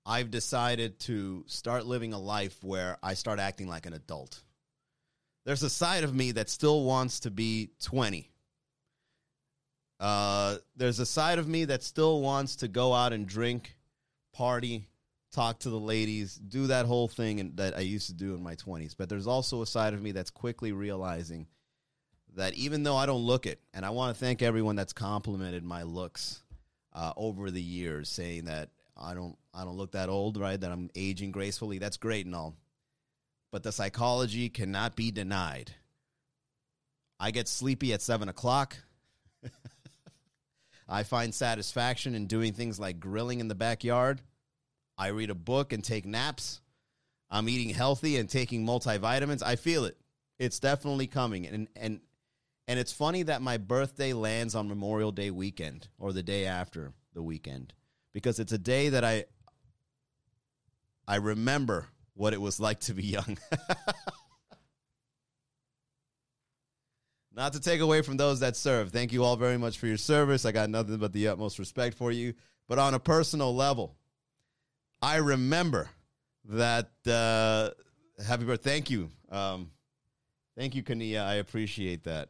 I've 0.06 0.30
decided 0.30 1.00
to 1.02 1.44
start 1.48 1.86
living 1.86 2.14
a 2.14 2.20
life 2.20 2.64
where 2.64 2.98
I 3.02 3.16
start 3.16 3.40
acting 3.40 3.68
like 3.68 3.86
an 3.86 3.94
adult. 3.94 4.44
There's 5.46 5.64
a 5.64 5.70
side 5.70 6.04
of 6.04 6.14
me 6.14 6.34
that 6.34 6.50
still 6.50 6.84
wants 6.84 7.22
to 7.22 7.32
be 7.32 7.72
20. 7.84 8.30
Uh, 10.00 10.58
there's 10.76 11.00
a 11.00 11.06
side 11.06 11.40
of 11.40 11.48
me 11.48 11.66
that 11.66 11.84
still 11.84 12.22
wants 12.22 12.58
to 12.58 12.68
go 12.68 12.94
out 12.94 13.12
and 13.12 13.28
drink, 13.28 13.76
party, 14.34 14.89
talk 15.32 15.60
to 15.60 15.70
the 15.70 15.80
ladies, 15.80 16.36
do 16.36 16.68
that 16.68 16.86
whole 16.86 17.08
thing 17.08 17.54
that 17.56 17.78
I 17.78 17.82
used 17.82 18.08
to 18.08 18.14
do 18.14 18.34
in 18.36 18.44
my 18.44 18.56
20s. 18.56 18.96
But 18.98 19.10
there's 19.10 19.28
also 19.28 19.62
a 19.62 19.68
side 19.68 19.94
of 19.94 20.02
me 20.02 20.12
that's 20.12 20.32
quickly 20.32 20.72
realizing 20.72 21.48
that 22.36 22.54
even 22.56 22.84
though 22.84 22.96
I 22.96 23.06
don't 23.06 23.22
look 23.22 23.46
it, 23.46 23.60
and 23.74 23.86
I 23.86 23.90
want 23.90 24.16
to 24.16 24.20
thank 24.20 24.42
everyone 24.42 24.76
that's 24.76 24.94
complimented 24.94 25.64
my 25.64 25.84
looks 25.84 26.44
uh, 26.94 27.14
over 27.16 27.52
the 27.52 27.62
years, 27.62 28.10
saying 28.10 28.46
that 28.46 28.70
I 28.98 29.14
don't 29.14 29.38
I 29.54 29.64
don't 29.64 29.78
look 29.78 29.94
that 29.94 30.10
old, 30.10 30.38
right? 30.38 30.60
That 30.60 30.72
I'm 30.72 30.90
aging 30.96 31.32
gracefully. 31.32 31.80
That's 31.80 31.98
great 31.98 32.26
and 32.26 32.36
all, 32.36 32.56
but 33.52 33.64
the 33.64 33.72
psychology 33.72 34.50
cannot 34.50 34.96
be 34.96 35.12
denied. 35.12 35.72
I 37.20 37.32
get 37.32 37.48
sleepy 37.48 37.94
at 37.94 38.02
seven 38.02 38.30
o'clock. 38.30 38.78
I 40.90 41.04
find 41.04 41.34
satisfaction 41.34 42.16
in 42.16 42.28
doing 42.28 42.54
things 42.54 42.80
like 42.80 43.00
grilling 43.00 43.40
in 43.40 43.48
the 43.48 43.56
backyard. 43.56 44.22
I 45.00 45.08
read 45.08 45.30
a 45.30 45.36
book 45.36 45.72
and 45.72 45.82
take 45.82 46.06
naps. 46.06 46.60
I'm 47.32 47.48
eating 47.48 47.74
healthy 47.74 48.18
and 48.18 48.30
taking 48.30 48.66
multivitamins. 48.66 49.42
I 49.42 49.56
feel 49.56 49.86
it. 49.86 49.98
It's 50.38 50.60
definitely 50.60 51.08
coming. 51.08 51.48
And 51.48 51.70
and 51.76 52.02
and 52.68 52.78
it's 52.78 52.92
funny 52.92 53.24
that 53.24 53.42
my 53.42 53.58
birthday 53.58 54.12
lands 54.12 54.56
on 54.56 54.68
Memorial 54.68 55.14
Day 55.14 55.32
weekend 55.32 55.88
or 55.98 56.12
the 56.12 56.22
day 56.22 56.46
after 56.46 56.92
the 57.14 57.24
weekend 57.24 57.74
because 58.14 58.40
it's 58.40 58.52
a 58.52 58.58
day 58.58 58.90
that 58.90 59.06
I 59.06 59.24
I 61.08 61.16
remember 61.16 61.88
what 62.14 62.34
it 62.34 62.42
was 62.42 62.60
like 62.60 62.82
to 62.82 62.94
be 62.94 63.04
young. 63.04 63.38
Not 67.34 67.54
to 67.54 67.62
take 67.62 67.80
away 67.80 68.02
from 68.02 68.18
those 68.18 68.42
that 68.42 68.58
serve. 68.58 68.92
Thank 68.92 69.14
you 69.14 69.24
all 69.24 69.38
very 69.38 69.58
much 69.58 69.78
for 69.80 69.88
your 69.88 69.96
service. 69.96 70.46
I 70.46 70.52
got 70.52 70.70
nothing 70.70 70.98
but 70.98 71.14
the 71.14 71.30
utmost 71.30 71.58
respect 71.58 71.98
for 71.98 72.12
you. 72.12 72.34
But 72.68 72.80
on 72.80 72.94
a 72.94 73.00
personal 73.00 73.56
level, 73.56 73.96
I 75.02 75.18
remember 75.18 75.90
that. 76.46 76.90
Uh, 77.06 77.72
happy 78.24 78.46
birthday! 78.46 78.72
Thank 78.72 78.90
you, 78.90 79.10
um, 79.30 79.72
thank 80.58 80.76
you, 80.76 80.84
Kania. 80.84 81.26
I 81.26 81.36
appreciate 81.36 82.04
that. 82.04 82.30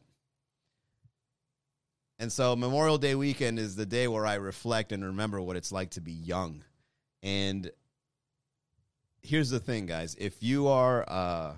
And 2.19 2.31
so 2.31 2.55
Memorial 2.55 2.97
Day 2.97 3.15
weekend 3.15 3.59
is 3.59 3.75
the 3.75 3.85
day 3.85 4.07
where 4.07 4.25
I 4.25 4.35
reflect 4.35 4.91
and 4.91 5.03
remember 5.03 5.41
what 5.41 5.55
it's 5.55 5.71
like 5.71 5.91
to 5.91 6.01
be 6.01 6.11
young. 6.11 6.63
And 7.23 7.71
here's 9.21 9.49
the 9.49 9.59
thing, 9.59 9.85
guys: 9.85 10.15
if 10.19 10.43
you 10.43 10.67
are, 10.67 11.05
uh, 11.07 11.53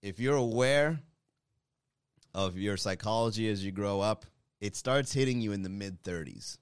if 0.00 0.18
you're 0.18 0.36
aware 0.36 1.00
of 2.34 2.56
your 2.56 2.76
psychology 2.76 3.48
as 3.50 3.64
you 3.64 3.72
grow 3.72 4.00
up, 4.00 4.24
it 4.60 4.76
starts 4.76 5.12
hitting 5.12 5.40
you 5.40 5.52
in 5.52 5.62
the 5.62 5.68
mid 5.68 6.02
30s. 6.02 6.58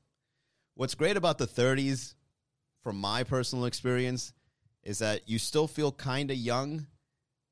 What's 0.79 0.95
great 0.95 1.17
about 1.17 1.39
the 1.39 1.47
30s, 1.49 2.15
from 2.85 3.01
my 3.01 3.25
personal 3.25 3.65
experience, 3.65 4.33
is 4.85 5.01
that 5.01 5.29
you 5.29 5.41
still 5.41 5.67
feel 5.67 5.91
kind 5.91 6.31
of 6.31 6.37
young, 6.37 6.87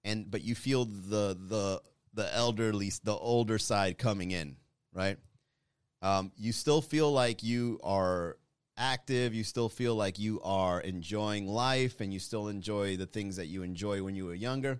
and 0.04 0.30
but 0.30 0.45
you 0.45 0.54
feel 0.54 0.85
the 0.85 1.37
the 1.37 1.83
the 2.14 2.33
elderly, 2.33 2.92
the 3.02 3.16
older 3.16 3.59
side 3.59 3.99
coming 3.99 4.30
in, 4.30 4.59
right? 4.95 5.18
Um, 6.02 6.30
you 6.37 6.52
still 6.52 6.80
feel 6.80 7.11
like 7.11 7.42
you 7.42 7.80
are 7.83 8.37
active. 8.76 9.35
You 9.35 9.42
still 9.42 9.68
feel 9.68 9.97
like 9.97 10.21
you 10.21 10.40
are 10.42 10.80
enjoying 10.80 11.49
life, 11.49 12.00
and 12.00 12.12
you 12.12 12.21
still 12.21 12.47
enjoy 12.47 12.97
the 12.97 13.06
things 13.06 13.35
that 13.38 13.47
you 13.47 13.64
enjoy 13.64 14.04
when 14.04 14.14
you 14.14 14.26
were 14.26 14.35
younger. 14.37 14.78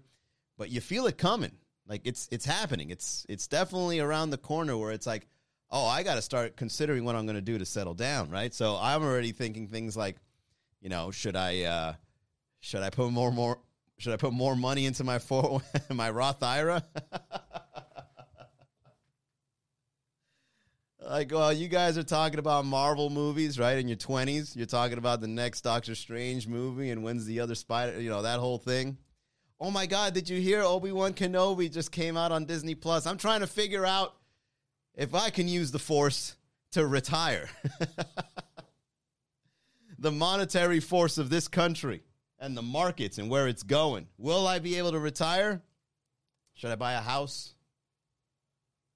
But 0.57 0.71
you 0.71 0.81
feel 0.81 1.09
it 1.09 1.19
coming, 1.19 1.59
like 1.89 2.03
it's 2.05 2.29
it's 2.31 2.45
happening. 2.45 2.91
It's 2.91 3.27
it's 3.29 3.49
definitely 3.49 3.99
around 3.99 4.31
the 4.31 4.39
corner 4.39 4.77
where 4.77 4.93
it's 4.93 5.05
like, 5.05 5.27
oh, 5.71 5.87
I 5.87 6.03
got 6.03 6.15
to 6.15 6.23
start 6.23 6.57
considering 6.57 7.05
what 7.05 7.15
I'm 7.15 7.27
going 7.27 7.37
to 7.37 7.43
do 7.43 7.59
to 7.59 7.67
settle 7.67 7.95
down, 7.95 8.31
right? 8.31 8.53
So 8.55 8.79
I'm 8.81 9.03
already 9.03 9.33
thinking 9.33 9.69
things 9.69 9.97
like, 9.97 10.17
you 10.81 10.89
know, 10.89 11.11
should 11.11 11.37
I 11.37 11.63
uh, 11.63 11.95
should 12.61 12.83
I 12.83 12.91
put 12.91 13.11
more 13.11 13.33
more 13.33 13.59
should 13.99 14.13
I 14.13 14.17
put 14.17 14.33
more 14.33 14.55
money 14.57 14.87
into 14.87 15.05
my 15.05 15.19
four 15.19 15.63
my 15.91 16.11
Roth 16.11 16.43
IRA? 16.43 16.85
like, 21.01 21.33
well, 21.33 21.53
you 21.53 21.69
guys 21.69 21.99
are 21.99 22.03
talking 22.03 22.39
about 22.39 22.65
Marvel 22.65 23.11
movies, 23.11 23.59
right? 23.59 23.79
In 23.79 23.89
your 23.89 23.97
twenties, 23.97 24.55
you're 24.55 24.67
talking 24.67 24.99
about 24.99 25.21
the 25.21 25.29
next 25.29 25.63
Doctor 25.63 25.95
Strange 25.95 26.47
movie, 26.47 26.91
and 26.91 27.03
when's 27.03 27.25
the 27.25 27.41
other 27.41 27.55
Spider? 27.55 28.01
You 28.01 28.11
know 28.11 28.23
that 28.23 28.39
whole 28.39 28.59
thing. 28.59 28.99
Oh 29.59 29.71
my 29.71 29.87
God! 29.87 30.13
Did 30.13 30.29
you 30.29 30.41
hear 30.41 30.63
Obi 30.63 30.93
Wan 30.93 31.15
Kenobi 31.15 31.73
just 31.73 31.91
came 31.91 32.17
out 32.17 32.31
on 32.31 32.45
Disney 32.45 32.75
Plus? 32.75 33.07
I'm 33.07 33.17
trying 33.17 33.41
to 33.41 33.47
figure 33.47 33.87
out 33.87 34.15
if 34.97 35.15
I 35.15 35.31
can 35.31 35.49
use 35.49 35.71
the 35.71 35.79
Force 35.79 36.37
to 36.73 36.87
retire. 36.87 37.49
the 39.99 40.13
monetary 40.13 40.81
force 40.81 41.19
of 41.19 41.31
this 41.31 41.49
country 41.49 42.03
and 42.39 42.57
the 42.57 42.63
markets 42.63 43.19
and 43.19 43.31
where 43.31 43.49
it's 43.49 43.63
going. 43.63 44.07
Will 44.19 44.47
I 44.47 44.59
be 44.59 44.77
able 44.77 44.93
to 44.93 44.99
retire? 44.99 45.63
Should 46.55 46.71
I 46.71 46.77
buy 46.77 46.93
a 46.93 47.01
house? 47.01 47.55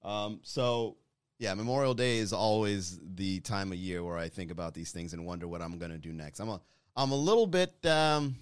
Um, 0.03 0.39
so 0.43 0.97
yeah, 1.39 1.53
Memorial 1.55 1.93
Day 1.93 2.17
is 2.17 2.33
always 2.33 2.99
the 3.15 3.39
time 3.39 3.71
of 3.71 3.77
year 3.77 4.03
where 4.03 4.17
I 4.17 4.29
think 4.29 4.51
about 4.51 4.73
these 4.73 4.91
things 4.91 5.13
and 5.13 5.25
wonder 5.25 5.47
what 5.47 5.61
I'm 5.61 5.77
going 5.79 5.91
to 5.91 5.97
do 5.97 6.13
next. 6.13 6.39
I'm 6.39 6.49
a, 6.49 6.61
I'm 6.95 7.11
a 7.11 7.15
little 7.15 7.47
bit, 7.47 7.73
um, 7.85 8.35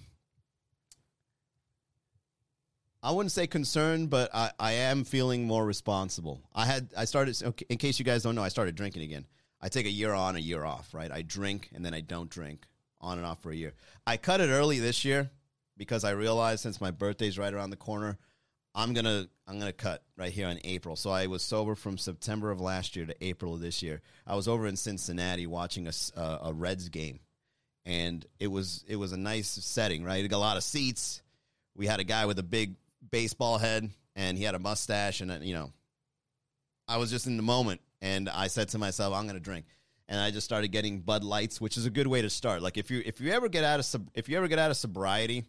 I 3.02 3.12
wouldn't 3.12 3.32
say 3.32 3.46
concerned, 3.46 4.10
but 4.10 4.34
I, 4.34 4.50
I 4.58 4.72
am 4.72 5.04
feeling 5.04 5.46
more 5.46 5.64
responsible. 5.64 6.42
I 6.54 6.66
had, 6.66 6.88
I 6.96 7.06
started, 7.06 7.40
in 7.68 7.78
case 7.78 7.98
you 7.98 8.04
guys 8.04 8.22
don't 8.22 8.34
know, 8.34 8.42
I 8.42 8.48
started 8.48 8.74
drinking 8.74 9.02
again. 9.02 9.26
I 9.60 9.68
take 9.68 9.86
a 9.86 9.90
year 9.90 10.12
on, 10.12 10.36
a 10.36 10.40
year 10.40 10.64
off, 10.64 10.92
right? 10.92 11.10
I 11.10 11.22
drink 11.22 11.70
and 11.74 11.84
then 11.84 11.94
I 11.94 12.00
don't 12.00 12.30
drink 12.30 12.66
on 13.00 13.18
and 13.18 13.26
off 13.26 13.42
for 13.42 13.50
a 13.50 13.56
year. 13.56 13.72
I 14.06 14.16
cut 14.16 14.40
it 14.40 14.48
early 14.48 14.78
this 14.78 15.04
year 15.04 15.30
because 15.76 16.04
I 16.04 16.10
realized 16.10 16.62
since 16.62 16.80
my 16.80 16.90
birthday's 16.90 17.38
right 17.38 17.52
around 17.52 17.70
the 17.70 17.76
corner, 17.76 18.18
I'm 18.74 18.92
gonna 18.92 19.26
I'm 19.46 19.58
gonna 19.58 19.72
cut 19.72 20.02
right 20.16 20.30
here 20.30 20.48
in 20.48 20.60
April. 20.62 20.94
So 20.94 21.10
I 21.10 21.26
was 21.26 21.42
sober 21.42 21.74
from 21.74 21.98
September 21.98 22.50
of 22.50 22.60
last 22.60 22.96
year 22.96 23.06
to 23.06 23.24
April 23.24 23.54
of 23.54 23.60
this 23.60 23.82
year. 23.82 24.00
I 24.26 24.36
was 24.36 24.46
over 24.46 24.66
in 24.66 24.76
Cincinnati 24.76 25.46
watching 25.46 25.88
a, 25.88 25.92
a, 26.20 26.52
Reds 26.52 26.88
game, 26.88 27.20
and 27.84 28.24
it 28.38 28.46
was 28.46 28.84
it 28.86 28.96
was 28.96 29.12
a 29.12 29.16
nice 29.16 29.48
setting. 29.48 30.04
Right, 30.04 30.28
got 30.28 30.36
a 30.36 30.38
lot 30.38 30.56
of 30.56 30.62
seats. 30.62 31.22
We 31.74 31.86
had 31.86 31.98
a 31.98 32.04
guy 32.04 32.26
with 32.26 32.38
a 32.38 32.44
big 32.44 32.76
baseball 33.10 33.58
head, 33.58 33.90
and 34.16 34.36
he 34.36 34.44
had 34.44 34.54
a 34.54 34.58
mustache, 34.58 35.20
and 35.20 35.30
uh, 35.30 35.38
you 35.40 35.54
know, 35.54 35.72
I 36.88 36.96
was 36.96 37.10
just 37.10 37.26
in 37.26 37.36
the 37.36 37.42
moment, 37.42 37.80
and 38.00 38.28
I 38.28 38.48
said 38.48 38.68
to 38.70 38.78
myself, 38.78 39.14
I'm 39.14 39.26
gonna 39.26 39.40
drink 39.40 39.66
and 40.10 40.18
I 40.18 40.32
just 40.32 40.44
started 40.44 40.68
getting 40.72 40.98
Bud 40.98 41.22
Lights, 41.22 41.60
which 41.60 41.76
is 41.76 41.86
a 41.86 41.90
good 41.90 42.08
way 42.08 42.20
to 42.20 42.28
start. 42.28 42.62
Like 42.62 42.76
if 42.76 42.90
you 42.90 43.00
if 43.06 43.20
you 43.20 43.30
ever 43.30 43.48
get 43.48 43.64
out 43.64 43.78
of 43.78 44.02
if 44.14 44.28
you 44.28 44.36
ever 44.36 44.48
get 44.48 44.58
out 44.58 44.70
of 44.70 44.76
sobriety 44.76 45.44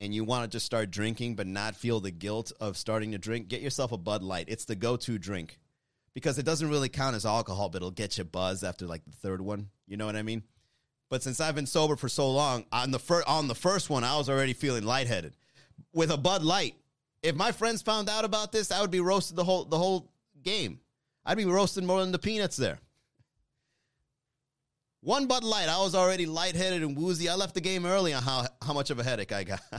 and 0.00 0.14
you 0.14 0.22
want 0.22 0.44
to 0.44 0.54
just 0.54 0.66
start 0.66 0.90
drinking 0.90 1.34
but 1.34 1.46
not 1.46 1.74
feel 1.74 1.98
the 1.98 2.10
guilt 2.10 2.52
of 2.60 2.76
starting 2.76 3.12
to 3.12 3.18
drink, 3.18 3.48
get 3.48 3.62
yourself 3.62 3.90
a 3.90 3.96
Bud 3.96 4.22
Light. 4.22 4.44
It's 4.48 4.66
the 4.66 4.76
go-to 4.76 5.18
drink 5.18 5.58
because 6.14 6.38
it 6.38 6.44
doesn't 6.44 6.68
really 6.68 6.90
count 6.90 7.16
as 7.16 7.24
alcohol, 7.24 7.70
but 7.70 7.78
it'll 7.78 7.90
get 7.90 8.18
you 8.18 8.24
buzzed 8.24 8.64
after 8.64 8.86
like 8.86 9.04
the 9.06 9.16
third 9.16 9.40
one. 9.40 9.70
You 9.88 9.96
know 9.96 10.06
what 10.06 10.16
I 10.16 10.22
mean? 10.22 10.42
But 11.08 11.22
since 11.22 11.40
I've 11.40 11.54
been 11.54 11.66
sober 11.66 11.96
for 11.96 12.08
so 12.08 12.30
long, 12.30 12.66
on 12.70 12.90
the 12.90 12.98
fir- 12.98 13.24
on 13.26 13.48
the 13.48 13.54
first 13.54 13.88
one, 13.88 14.04
I 14.04 14.16
was 14.18 14.28
already 14.28 14.52
feeling 14.52 14.84
lightheaded. 14.84 15.32
With 15.92 16.10
a 16.10 16.16
Bud 16.16 16.42
Light, 16.42 16.74
if 17.22 17.34
my 17.34 17.52
friends 17.52 17.82
found 17.82 18.08
out 18.08 18.24
about 18.24 18.52
this, 18.52 18.70
I 18.70 18.80
would 18.80 18.90
be 18.90 19.00
roasted 19.00 19.36
the 19.36 19.44
whole 19.44 19.64
the 19.64 19.78
whole 19.78 20.10
game. 20.42 20.80
I'd 21.24 21.36
be 21.36 21.44
roasted 21.44 21.84
more 21.84 22.00
than 22.00 22.12
the 22.12 22.18
peanuts 22.18 22.56
there. 22.56 22.78
One 25.02 25.26
Bud 25.26 25.44
Light, 25.44 25.68
I 25.68 25.78
was 25.78 25.94
already 25.94 26.26
lightheaded 26.26 26.82
and 26.82 26.96
woozy. 26.96 27.28
I 27.28 27.34
left 27.34 27.54
the 27.54 27.60
game 27.60 27.86
early 27.86 28.12
on 28.12 28.22
how, 28.22 28.46
how 28.60 28.74
much 28.74 28.90
of 28.90 28.98
a 28.98 29.04
headache 29.04 29.32
I 29.32 29.44
got. 29.44 29.60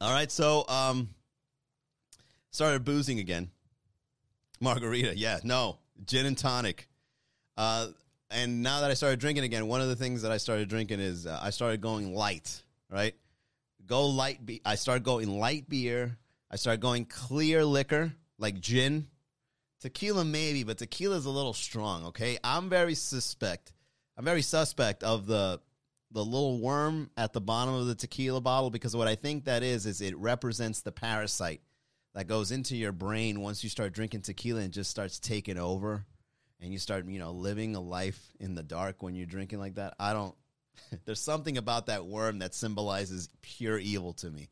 All 0.00 0.10
right, 0.10 0.32
so 0.32 0.66
um, 0.68 1.10
started 2.50 2.84
boozing 2.84 3.18
again. 3.18 3.50
Margarita, 4.58 5.16
yeah, 5.16 5.38
no, 5.44 5.78
gin 6.06 6.24
and 6.24 6.36
tonic. 6.36 6.88
Uh, 7.56 7.88
and 8.32 8.62
now 8.62 8.80
that 8.80 8.90
I 8.90 8.94
started 8.94 9.20
drinking 9.20 9.44
again, 9.44 9.66
one 9.66 9.80
of 9.80 9.88
the 9.88 9.96
things 9.96 10.22
that 10.22 10.32
I 10.32 10.36
started 10.38 10.68
drinking 10.68 11.00
is 11.00 11.26
uh, 11.26 11.38
I 11.42 11.50
started 11.50 11.80
going 11.80 12.14
light, 12.14 12.62
right? 12.90 13.14
Go 13.86 14.06
light. 14.06 14.44
Be- 14.44 14.62
I 14.64 14.76
started 14.76 15.04
going 15.04 15.38
light 15.38 15.68
beer. 15.68 16.16
I 16.50 16.56
started 16.56 16.80
going 16.80 17.04
clear 17.06 17.64
liquor 17.64 18.12
like 18.38 18.60
gin 18.60 19.06
Tequila 19.82 20.24
maybe, 20.24 20.62
but 20.62 20.78
tequila 20.78 21.16
is 21.16 21.24
a 21.24 21.30
little 21.30 21.52
strong. 21.52 22.04
Okay, 22.06 22.38
I'm 22.44 22.68
very 22.68 22.94
suspect. 22.94 23.72
I'm 24.16 24.24
very 24.24 24.42
suspect 24.42 25.02
of 25.02 25.26
the 25.26 25.60
the 26.12 26.24
little 26.24 26.60
worm 26.60 27.10
at 27.16 27.32
the 27.32 27.40
bottom 27.40 27.74
of 27.74 27.86
the 27.86 27.96
tequila 27.96 28.40
bottle 28.40 28.70
because 28.70 28.94
what 28.94 29.08
I 29.08 29.16
think 29.16 29.46
that 29.46 29.64
is 29.64 29.84
is 29.86 30.00
it 30.00 30.16
represents 30.16 30.82
the 30.82 30.92
parasite 30.92 31.62
that 32.14 32.28
goes 32.28 32.52
into 32.52 32.76
your 32.76 32.92
brain 32.92 33.40
once 33.40 33.64
you 33.64 33.70
start 33.70 33.92
drinking 33.92 34.20
tequila 34.20 34.60
and 34.60 34.72
just 34.72 34.88
starts 34.88 35.18
taking 35.18 35.58
over 35.58 36.04
and 36.62 36.72
you 36.72 36.78
start, 36.78 37.06
you 37.06 37.18
know, 37.18 37.32
living 37.32 37.76
a 37.76 37.80
life 37.80 38.32
in 38.40 38.54
the 38.54 38.62
dark 38.62 39.02
when 39.02 39.14
you're 39.14 39.26
drinking 39.26 39.58
like 39.58 39.74
that. 39.74 39.94
I 39.98 40.14
don't 40.14 40.34
there's 41.04 41.20
something 41.20 41.58
about 41.58 41.86
that 41.86 42.06
worm 42.06 42.38
that 42.38 42.54
symbolizes 42.54 43.28
pure 43.42 43.78
evil 43.78 44.14
to 44.14 44.30
me. 44.30 44.48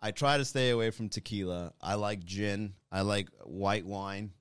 I 0.00 0.10
try 0.10 0.38
to 0.38 0.44
stay 0.44 0.70
away 0.70 0.90
from 0.90 1.08
tequila. 1.08 1.72
I 1.80 1.94
like 1.94 2.24
gin. 2.24 2.74
I 2.90 3.02
like 3.02 3.28
white 3.44 3.86
wine 3.86 4.32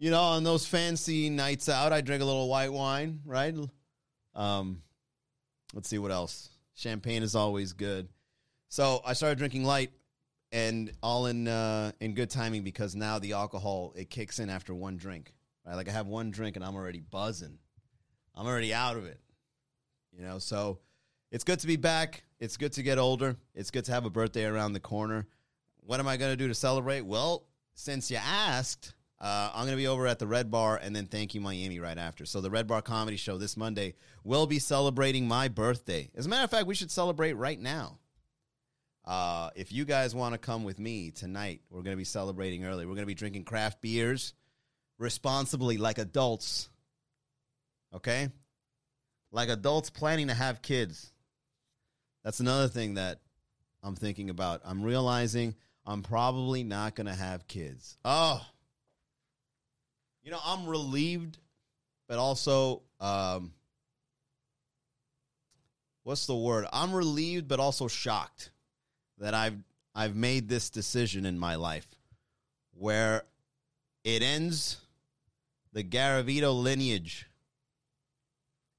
you 0.00 0.10
know, 0.10 0.22
on 0.22 0.44
those 0.44 0.66
fancy 0.66 1.28
nights 1.28 1.68
out, 1.68 1.92
I 1.92 2.00
drink 2.00 2.22
a 2.22 2.24
little 2.24 2.48
white 2.48 2.72
wine, 2.72 3.20
right? 3.26 3.54
Um, 4.34 4.80
let's 5.74 5.90
see 5.90 5.98
what 5.98 6.10
else. 6.10 6.48
Champagne 6.74 7.22
is 7.22 7.36
always 7.36 7.74
good. 7.74 8.08
So 8.70 9.02
I 9.04 9.12
started 9.12 9.36
drinking 9.36 9.64
light, 9.64 9.92
and 10.52 10.90
all 11.02 11.26
in 11.26 11.46
uh, 11.46 11.92
in 12.00 12.14
good 12.14 12.30
timing 12.30 12.62
because 12.62 12.96
now 12.96 13.18
the 13.18 13.34
alcohol 13.34 13.92
it 13.94 14.08
kicks 14.08 14.38
in 14.38 14.48
after 14.48 14.74
one 14.74 14.96
drink. 14.96 15.34
Right, 15.66 15.74
like 15.74 15.88
I 15.88 15.92
have 15.92 16.06
one 16.06 16.30
drink 16.30 16.56
and 16.56 16.64
I'm 16.64 16.74
already 16.74 17.00
buzzing. 17.00 17.58
I'm 18.34 18.46
already 18.46 18.72
out 18.72 18.96
of 18.96 19.04
it. 19.04 19.20
You 20.12 20.22
know, 20.22 20.38
so 20.38 20.78
it's 21.30 21.44
good 21.44 21.60
to 21.60 21.66
be 21.66 21.76
back. 21.76 22.24
It's 22.38 22.56
good 22.56 22.72
to 22.72 22.82
get 22.82 22.98
older. 22.98 23.36
It's 23.54 23.70
good 23.70 23.84
to 23.84 23.92
have 23.92 24.04
a 24.04 24.10
birthday 24.10 24.44
around 24.44 24.72
the 24.72 24.80
corner. 24.80 25.26
What 25.80 26.00
am 26.00 26.08
I 26.08 26.16
going 26.16 26.32
to 26.32 26.36
do 26.36 26.48
to 26.48 26.54
celebrate? 26.54 27.02
Well, 27.02 27.46
since 27.74 28.10
you 28.10 28.16
asked, 28.16 28.94
uh, 29.20 29.50
I'm 29.54 29.64
going 29.64 29.76
to 29.76 29.76
be 29.76 29.86
over 29.86 30.06
at 30.06 30.18
the 30.18 30.26
Red 30.26 30.50
Bar 30.50 30.80
and 30.82 30.96
then 30.96 31.06
Thank 31.06 31.34
You 31.34 31.40
Miami 31.40 31.78
right 31.78 31.98
after. 31.98 32.24
So 32.24 32.40
the 32.40 32.50
Red 32.50 32.66
Bar 32.66 32.82
Comedy 32.82 33.16
Show 33.16 33.36
this 33.36 33.56
Monday 33.56 33.94
will 34.24 34.46
be 34.46 34.58
celebrating 34.58 35.28
my 35.28 35.48
birthday. 35.48 36.10
As 36.16 36.26
a 36.26 36.28
matter 36.28 36.44
of 36.44 36.50
fact, 36.50 36.66
we 36.66 36.74
should 36.74 36.90
celebrate 36.90 37.34
right 37.34 37.60
now. 37.60 37.98
Uh, 39.04 39.50
if 39.54 39.72
you 39.72 39.84
guys 39.84 40.14
want 40.14 40.34
to 40.34 40.38
come 40.38 40.64
with 40.64 40.78
me 40.78 41.10
tonight, 41.10 41.60
we're 41.70 41.82
going 41.82 41.94
to 41.94 41.98
be 41.98 42.04
celebrating 42.04 42.64
early. 42.64 42.86
We're 42.86 42.94
going 42.94 43.02
to 43.02 43.06
be 43.06 43.14
drinking 43.14 43.44
craft 43.44 43.80
beers 43.80 44.34
responsibly 45.00 45.78
like 45.78 45.98
adults. 45.98 46.68
Okay? 47.92 48.28
Like 49.32 49.48
adults 49.48 49.90
planning 49.90 50.28
to 50.28 50.34
have 50.34 50.62
kids. 50.62 51.12
That's 52.22 52.38
another 52.38 52.68
thing 52.68 52.94
that 52.94 53.18
I'm 53.82 53.96
thinking 53.96 54.30
about. 54.30 54.60
I'm 54.64 54.82
realizing 54.82 55.56
I'm 55.86 56.02
probably 56.02 56.62
not 56.62 56.94
going 56.94 57.06
to 57.06 57.14
have 57.14 57.48
kids. 57.48 57.96
Oh, 58.04 58.44
you 60.22 60.30
know, 60.30 60.38
I'm 60.44 60.66
relieved, 60.66 61.38
but 62.06 62.18
also, 62.18 62.82
um, 63.00 63.52
what's 66.02 66.26
the 66.26 66.36
word? 66.36 66.66
I'm 66.72 66.92
relieved, 66.92 67.48
but 67.48 67.58
also 67.58 67.88
shocked 67.88 68.50
that 69.18 69.32
I've 69.32 69.56
I've 69.94 70.14
made 70.14 70.48
this 70.48 70.70
decision 70.70 71.24
in 71.24 71.38
my 71.38 71.56
life 71.56 71.86
where 72.72 73.22
it 74.04 74.22
ends 74.22 74.76
the 75.72 75.84
Garavito 75.84 76.54
lineage 76.54 77.28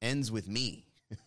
ends 0.02 0.32
with 0.32 0.48
me. 0.48 0.86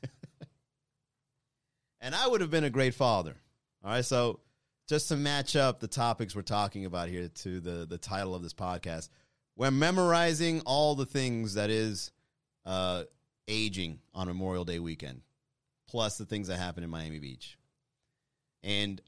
and 2.01 2.15
I 2.15 2.27
would 2.27 2.41
have 2.41 2.51
been 2.51 2.65
a 2.65 2.71
great 2.71 2.95
father. 2.95 3.37
All 3.85 3.91
right, 3.91 4.05
so 4.05 4.41
just 4.89 5.09
to 5.09 5.17
match 5.17 5.57
up 5.57 5.81
the 5.81 5.89
topics 5.89 6.35
we're 6.35 6.43
talking 6.43 6.85
about 6.85 7.09
here 7.09 7.29
to 7.29 7.61
the 7.61 7.87
the 7.87 7.99
title 7.99 8.35
of 8.35 8.43
this 8.43 8.55
podcast, 8.55 9.09
we're 9.57 9.71
memorizing 9.71 10.61
all 10.63 10.95
the 10.95 11.07
things 11.07 11.55
that 11.55 11.71
is 11.71 12.11
uh, 12.67 13.05
aging 13.49 14.01
on 14.15 14.27
Memorial 14.27 14.65
Day 14.65 14.79
weekend, 14.79 15.23
plus 15.87 16.19
the 16.19 16.27
things 16.27 16.49
that 16.49 16.57
happen 16.59 16.83
in 16.83 16.91
Miami 16.91 17.19
Beach. 17.19 17.59
And 18.63 19.01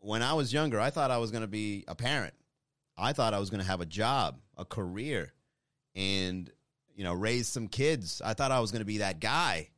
when 0.00 0.22
I 0.22 0.34
was 0.34 0.52
younger, 0.52 0.80
I 0.80 0.90
thought 0.90 1.10
I 1.10 1.18
was 1.18 1.30
going 1.30 1.42
to 1.42 1.48
be 1.48 1.84
a 1.88 1.94
parent. 1.94 2.34
I 2.96 3.12
thought 3.12 3.34
I 3.34 3.38
was 3.38 3.50
going 3.50 3.62
to 3.62 3.66
have 3.66 3.80
a 3.80 3.86
job, 3.86 4.38
a 4.56 4.64
career, 4.64 5.32
and 5.94 6.50
you 6.94 7.04
know, 7.04 7.14
raise 7.14 7.48
some 7.48 7.68
kids. 7.68 8.20
I 8.24 8.34
thought 8.34 8.52
I 8.52 8.60
was 8.60 8.70
going 8.70 8.80
to 8.80 8.86
be 8.86 8.98
that 8.98 9.20
guy. 9.20 9.70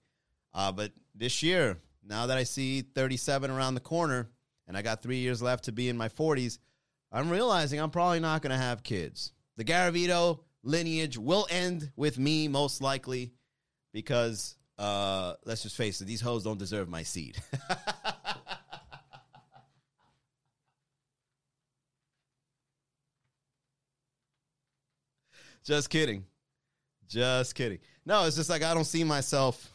Uh, 0.53 0.73
but 0.73 0.93
this 1.15 1.43
year, 1.43 1.79
now 2.07 2.27
that 2.27 2.39
I 2.39 2.45
see 2.45 2.83
37 2.83 3.51
around 3.51 3.75
the 3.75 3.81
corner, 3.81 4.29
and 4.67 4.77
I 4.77 4.83
got 4.83 5.03
three 5.03 5.19
years 5.19 5.43
left 5.43 5.65
to 5.65 5.73
be 5.73 5.89
in 5.89 5.97
my 5.97 6.09
40s, 6.09 6.59
I'm 7.13 7.31
realizing 7.31 7.81
I'm 7.81 7.91
probably 7.91 8.21
not 8.21 8.43
going 8.43 8.51
to 8.51 8.63
have 8.63 8.83
kids. 8.83 9.33
The 9.57 9.65
Garavito 9.65 10.41
lineage 10.63 11.17
will 11.17 11.47
end 11.51 11.91
with 11.97 12.19
me, 12.19 12.49
most 12.49 12.83
likely, 12.83 13.33
because 13.93 14.57
uh, 14.79 15.35
let's 15.45 15.63
just 15.63 15.77
face 15.77 16.01
it, 16.01 16.07
these 16.07 16.21
hoes 16.21 16.43
don't 16.43 16.59
deserve 16.59 16.89
my 16.89 17.05
seed. 17.05 17.37
Just 25.65 25.91
kidding. 25.91 26.25
Just 27.09 27.55
kidding. 27.55 27.79
No, 28.05 28.25
it's 28.27 28.37
just 28.37 28.51
like 28.51 28.63
I 28.63 28.75
don't 28.75 28.85
see 28.85 29.05
myself. 29.05 29.71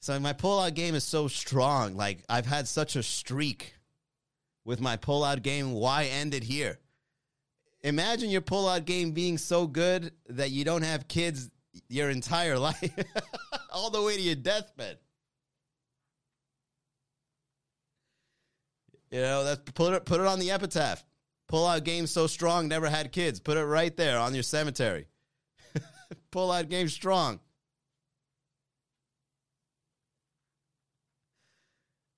So 0.00 0.18
my 0.20 0.32
pullout 0.32 0.74
game 0.74 0.94
is 0.94 1.04
so 1.04 1.28
strong. 1.28 1.96
Like 1.96 2.22
I've 2.28 2.46
had 2.46 2.68
such 2.68 2.96
a 2.96 3.02
streak 3.02 3.74
with 4.64 4.80
my 4.80 4.96
pullout 4.96 5.42
game. 5.42 5.72
Why 5.72 6.04
end 6.04 6.34
it 6.34 6.44
here? 6.44 6.78
Imagine 7.82 8.30
your 8.30 8.40
pullout 8.40 8.84
game 8.84 9.12
being 9.12 9.36
so 9.36 9.66
good 9.66 10.12
that 10.28 10.50
you 10.50 10.64
don't 10.64 10.82
have 10.82 11.08
kids 11.08 11.50
your 11.88 12.10
entire 12.10 12.58
life, 12.68 12.90
all 13.72 13.90
the 13.90 14.02
way 14.02 14.16
to 14.16 14.22
your 14.22 14.36
deathbed. 14.36 14.98
You 19.10 19.20
know, 19.20 19.44
that's 19.44 19.60
put 19.72 19.94
it 19.94 20.04
put 20.04 20.20
it 20.20 20.26
on 20.26 20.38
the 20.38 20.50
epitaph. 20.50 21.04
Pull 21.54 21.68
out 21.68 21.84
game 21.84 22.08
so 22.08 22.26
strong, 22.26 22.66
never 22.66 22.90
had 22.90 23.12
kids. 23.12 23.38
Put 23.38 23.56
it 23.56 23.64
right 23.64 23.96
there 23.96 24.18
on 24.18 24.34
your 24.34 24.42
cemetery. 24.42 25.06
Pull 26.32 26.50
out 26.50 26.68
game 26.68 26.88
strong. 26.88 27.38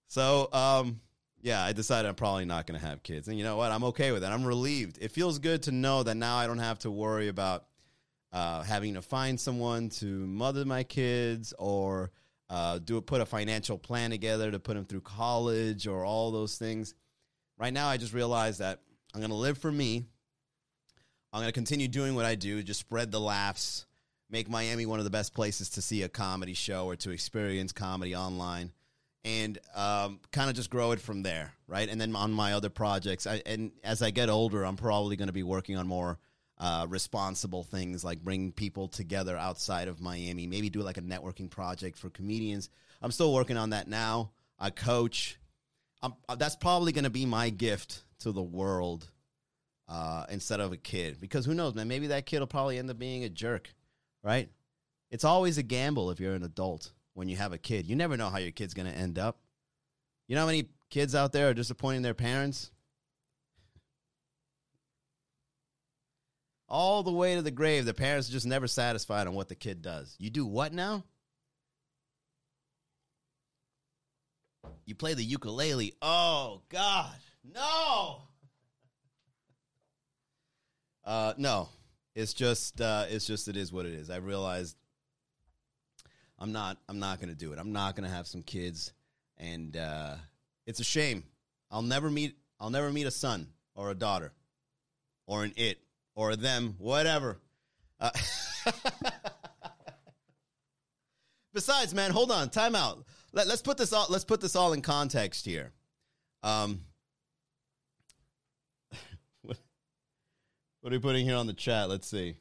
So, 0.08 0.48
um, 0.54 1.02
yeah, 1.42 1.62
I 1.62 1.74
decided 1.74 2.08
I'm 2.08 2.14
probably 2.14 2.46
not 2.46 2.66
going 2.66 2.80
to 2.80 2.86
have 2.86 3.02
kids. 3.02 3.28
And 3.28 3.36
you 3.36 3.44
know 3.44 3.58
what? 3.58 3.72
I'm 3.72 3.84
okay 3.84 4.10
with 4.10 4.22
that. 4.22 4.32
I'm 4.32 4.42
relieved. 4.42 4.96
It 5.02 5.10
feels 5.10 5.38
good 5.38 5.64
to 5.64 5.70
know 5.70 6.02
that 6.02 6.14
now 6.14 6.38
I 6.38 6.46
don't 6.46 6.56
have 6.56 6.78
to 6.78 6.90
worry 6.90 7.28
about 7.28 7.66
uh, 8.32 8.62
having 8.62 8.94
to 8.94 9.02
find 9.02 9.38
someone 9.38 9.90
to 9.90 10.06
mother 10.06 10.64
my 10.64 10.82
kids 10.82 11.52
or 11.58 12.10
uh, 12.48 12.78
do 12.78 12.98
put 13.02 13.20
a 13.20 13.26
financial 13.26 13.76
plan 13.76 14.08
together 14.08 14.50
to 14.50 14.58
put 14.58 14.76
them 14.76 14.86
through 14.86 15.02
college 15.02 15.86
or 15.86 16.06
all 16.06 16.30
those 16.30 16.56
things. 16.56 16.94
Right 17.58 17.74
now, 17.74 17.88
I 17.88 17.98
just 17.98 18.14
realized 18.14 18.60
that 18.60 18.80
I'm 19.16 19.22
going 19.22 19.30
to 19.30 19.36
live 19.36 19.56
for 19.56 19.72
me. 19.72 20.04
I'm 21.32 21.40
going 21.40 21.48
to 21.48 21.52
continue 21.52 21.88
doing 21.88 22.14
what 22.14 22.26
I 22.26 22.34
do, 22.34 22.62
just 22.62 22.80
spread 22.80 23.10
the 23.10 23.18
laughs, 23.18 23.86
make 24.28 24.46
Miami 24.46 24.84
one 24.84 24.98
of 24.98 25.06
the 25.06 25.10
best 25.10 25.32
places 25.32 25.70
to 25.70 25.80
see 25.80 26.02
a 26.02 26.08
comedy 26.10 26.52
show 26.52 26.84
or 26.84 26.96
to 26.96 27.12
experience 27.12 27.72
comedy 27.72 28.14
online, 28.14 28.72
and 29.24 29.58
um, 29.74 30.20
kind 30.32 30.50
of 30.50 30.56
just 30.56 30.68
grow 30.68 30.90
it 30.90 31.00
from 31.00 31.22
there, 31.22 31.54
right? 31.66 31.88
And 31.88 31.98
then 31.98 32.14
on 32.14 32.30
my 32.30 32.52
other 32.52 32.68
projects, 32.68 33.26
I, 33.26 33.40
and 33.46 33.70
as 33.82 34.02
I 34.02 34.10
get 34.10 34.28
older, 34.28 34.66
I'm 34.66 34.76
probably 34.76 35.16
going 35.16 35.28
to 35.28 35.32
be 35.32 35.42
working 35.42 35.78
on 35.78 35.86
more 35.86 36.18
uh, 36.58 36.84
responsible 36.86 37.62
things 37.62 38.04
like 38.04 38.22
bringing 38.22 38.52
people 38.52 38.86
together 38.86 39.34
outside 39.38 39.88
of 39.88 39.98
Miami, 39.98 40.46
maybe 40.46 40.68
do 40.68 40.82
like 40.82 40.98
a 40.98 41.02
networking 41.02 41.48
project 41.48 41.96
for 41.96 42.10
comedians. 42.10 42.68
I'm 43.00 43.12
still 43.12 43.32
working 43.32 43.56
on 43.56 43.70
that 43.70 43.88
now. 43.88 44.32
I 44.58 44.68
coach. 44.68 45.38
I'm, 46.02 46.12
that's 46.36 46.56
probably 46.56 46.92
going 46.92 47.04
to 47.04 47.10
be 47.10 47.24
my 47.24 47.48
gift 47.48 48.02
to 48.20 48.32
the 48.32 48.42
world 48.42 49.10
uh, 49.88 50.26
instead 50.28 50.60
of 50.60 50.72
a 50.72 50.76
kid. 50.76 51.20
Because 51.20 51.46
who 51.46 51.54
knows, 51.54 51.74
man? 51.74 51.88
Maybe 51.88 52.08
that 52.08 52.26
kid 52.26 52.40
will 52.40 52.46
probably 52.46 52.78
end 52.78 52.90
up 52.90 52.98
being 52.98 53.24
a 53.24 53.28
jerk, 53.28 53.74
right? 54.22 54.48
It's 55.10 55.24
always 55.24 55.58
a 55.58 55.62
gamble 55.62 56.10
if 56.10 56.20
you're 56.20 56.34
an 56.34 56.42
adult 56.42 56.92
when 57.14 57.28
you 57.28 57.36
have 57.36 57.52
a 57.52 57.58
kid. 57.58 57.86
You 57.86 57.96
never 57.96 58.16
know 58.16 58.28
how 58.28 58.38
your 58.38 58.50
kid's 58.50 58.74
going 58.74 58.90
to 58.90 58.96
end 58.96 59.18
up. 59.18 59.38
You 60.28 60.34
know 60.34 60.42
how 60.42 60.46
many 60.46 60.68
kids 60.90 61.14
out 61.14 61.32
there 61.32 61.50
are 61.50 61.54
disappointing 61.54 62.02
their 62.02 62.14
parents? 62.14 62.70
All 66.68 67.04
the 67.04 67.12
way 67.12 67.36
to 67.36 67.42
the 67.42 67.52
grave, 67.52 67.84
the 67.84 67.94
parents 67.94 68.28
are 68.28 68.32
just 68.32 68.46
never 68.46 68.66
satisfied 68.66 69.28
on 69.28 69.34
what 69.34 69.48
the 69.48 69.54
kid 69.54 69.82
does. 69.82 70.16
You 70.18 70.30
do 70.30 70.44
what 70.44 70.72
now? 70.72 71.04
You 74.84 74.96
play 74.96 75.14
the 75.14 75.22
ukulele. 75.22 75.94
Oh, 76.02 76.62
God. 76.68 77.16
No. 77.52 78.22
Uh, 81.04 81.32
no, 81.36 81.68
it's 82.16 82.34
just 82.34 82.80
uh, 82.80 83.04
it's 83.08 83.28
just 83.28 83.46
it 83.46 83.56
is 83.56 83.72
what 83.72 83.86
it 83.86 83.92
is. 83.92 84.10
I 84.10 84.16
realized 84.16 84.76
I'm 86.36 86.50
not 86.50 86.78
I'm 86.88 86.98
not 86.98 87.20
gonna 87.20 87.34
do 87.34 87.52
it. 87.52 87.60
I'm 87.60 87.72
not 87.72 87.94
gonna 87.94 88.08
have 88.08 88.26
some 88.26 88.42
kids, 88.42 88.92
and 89.38 89.76
uh, 89.76 90.16
it's 90.66 90.80
a 90.80 90.84
shame. 90.84 91.22
I'll 91.70 91.82
never 91.82 92.10
meet 92.10 92.36
I'll 92.58 92.70
never 92.70 92.90
meet 92.90 93.06
a 93.06 93.12
son 93.12 93.46
or 93.76 93.92
a 93.92 93.94
daughter, 93.94 94.32
or 95.26 95.44
an 95.44 95.52
it 95.56 95.78
or 96.16 96.32
a 96.32 96.36
them, 96.36 96.74
whatever. 96.78 97.38
Uh, 98.00 98.10
besides, 101.54 101.94
man, 101.94 102.10
hold 102.10 102.32
on, 102.32 102.50
time 102.50 102.74
out. 102.74 103.04
Let, 103.32 103.46
us 103.46 103.62
put 103.62 103.76
this 103.76 103.92
all 103.92 104.06
let's 104.10 104.24
put 104.24 104.40
this 104.40 104.56
all 104.56 104.72
in 104.72 104.82
context 104.82 105.44
here. 105.44 105.72
Um, 106.42 106.80
What 110.86 110.92
are 110.92 110.98
we 110.98 111.02
putting 111.02 111.26
here 111.26 111.34
on 111.34 111.48
the 111.48 111.52
chat? 111.52 111.88
Let's 111.88 112.06
see. 112.06 112.36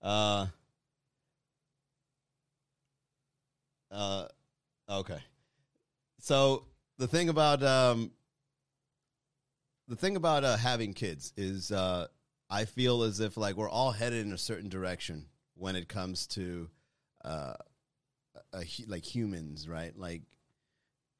Uh, 0.00 0.46
uh, 3.90 4.28
okay. 4.88 5.18
So 6.20 6.66
the 6.98 7.08
thing 7.08 7.30
about 7.30 7.64
um, 7.64 8.12
the 9.88 9.96
thing 9.96 10.14
about 10.14 10.44
uh, 10.44 10.56
having 10.56 10.92
kids 10.92 11.32
is 11.36 11.72
uh, 11.72 12.06
I 12.48 12.64
feel 12.64 13.02
as 13.02 13.18
if 13.18 13.36
like 13.36 13.56
we're 13.56 13.68
all 13.68 13.90
headed 13.90 14.24
in 14.24 14.32
a 14.32 14.38
certain 14.38 14.68
direction 14.68 15.26
when 15.56 15.74
it 15.74 15.88
comes 15.88 16.28
to 16.28 16.70
uh, 17.24 17.54
a, 18.52 18.64
like 18.86 19.02
humans, 19.02 19.68
right? 19.68 19.98
Like 19.98 20.22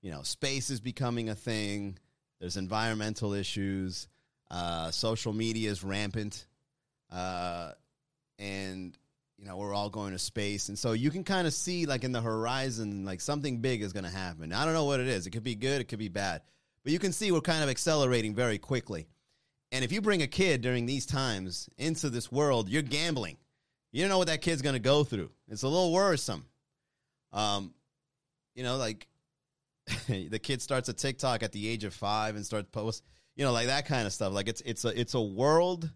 you 0.03 0.13
know, 0.13 0.23
space 0.23 0.71
is 0.71 0.79
becoming 0.79 1.31
a 1.31 1.35
thing. 1.35 1.99
There's 2.39 2.57
environmental 2.57 3.33
issues. 3.33 4.07
Uh, 4.51 4.91
social 4.91 5.33
media 5.33 5.71
is 5.71 5.83
rampant, 5.83 6.47
uh, 7.11 7.73
and 8.39 8.97
you 9.39 9.47
know 9.47 9.57
we're 9.57 9.75
all 9.75 9.91
going 9.91 10.13
to 10.13 10.19
space, 10.19 10.69
and 10.69 10.79
so 10.79 10.93
you 10.93 11.11
can 11.11 11.25
kind 11.25 11.47
of 11.47 11.53
see 11.53 11.87
like 11.87 12.05
in 12.05 12.13
the 12.13 12.21
horizon, 12.21 13.05
like 13.05 13.21
something 13.21 13.59
big 13.59 13.83
is 13.83 13.93
going 13.93 14.05
to 14.05 14.11
happen. 14.11 14.53
I 14.53 14.65
don't 14.65 14.75
know 14.75 14.85
what 14.85 15.01
it 15.01 15.09
is. 15.09 15.27
It 15.27 15.31
could 15.31 15.43
be 15.43 15.57
good. 15.57 15.81
It 15.81 15.89
could 15.89 15.99
be 15.99 16.09
bad, 16.09 16.43
but 16.85 16.93
you 16.93 16.99
can 16.99 17.13
see 17.13 17.33
we're 17.33 17.41
kind 17.41 17.65
of 17.65 17.69
accelerating 17.69 18.35
very 18.35 18.59
quickly. 18.59 19.09
And 19.73 19.85
if 19.85 19.91
you 19.91 20.01
bring 20.01 20.23
a 20.23 20.29
kid 20.29 20.61
during 20.61 20.87
these 20.87 21.07
times 21.07 21.69
into 21.77 22.09
this 22.09 22.31
world, 22.31 22.69
you're 22.69 22.83
gambling. 22.83 23.37
You 23.93 24.03
don't 24.03 24.11
know 24.11 24.19
what 24.19 24.29
that 24.29 24.43
kid's 24.43 24.63
going 24.63 24.75
to 24.75 24.81
go 24.81 25.05
through. 25.05 25.31
It's 25.49 25.63
a 25.63 25.69
little 25.69 25.93
worrisome. 25.93 26.47
Um, 27.33 27.75
you 28.55 28.63
know, 28.63 28.77
like 28.77 29.09
the 30.09 30.39
kid 30.39 30.63
starts 30.63 30.89
a 30.89 30.93
TikTok 30.93 31.43
at 31.43 31.53
the 31.53 31.69
age 31.69 31.85
of 31.85 31.95
five 31.95 32.37
and 32.37 32.47
starts 32.47 32.69
post 32.71 33.03
you 33.37 33.45
know, 33.45 33.53
like 33.53 33.67
that 33.67 33.87
kind 33.87 34.07
of 34.07 34.13
stuff. 34.13 34.33
Like 34.33 34.49
it's 34.49 34.63
it's 34.63 34.85
a 34.85 34.99
it's 34.99 35.15
a 35.15 35.21
world 35.21 35.91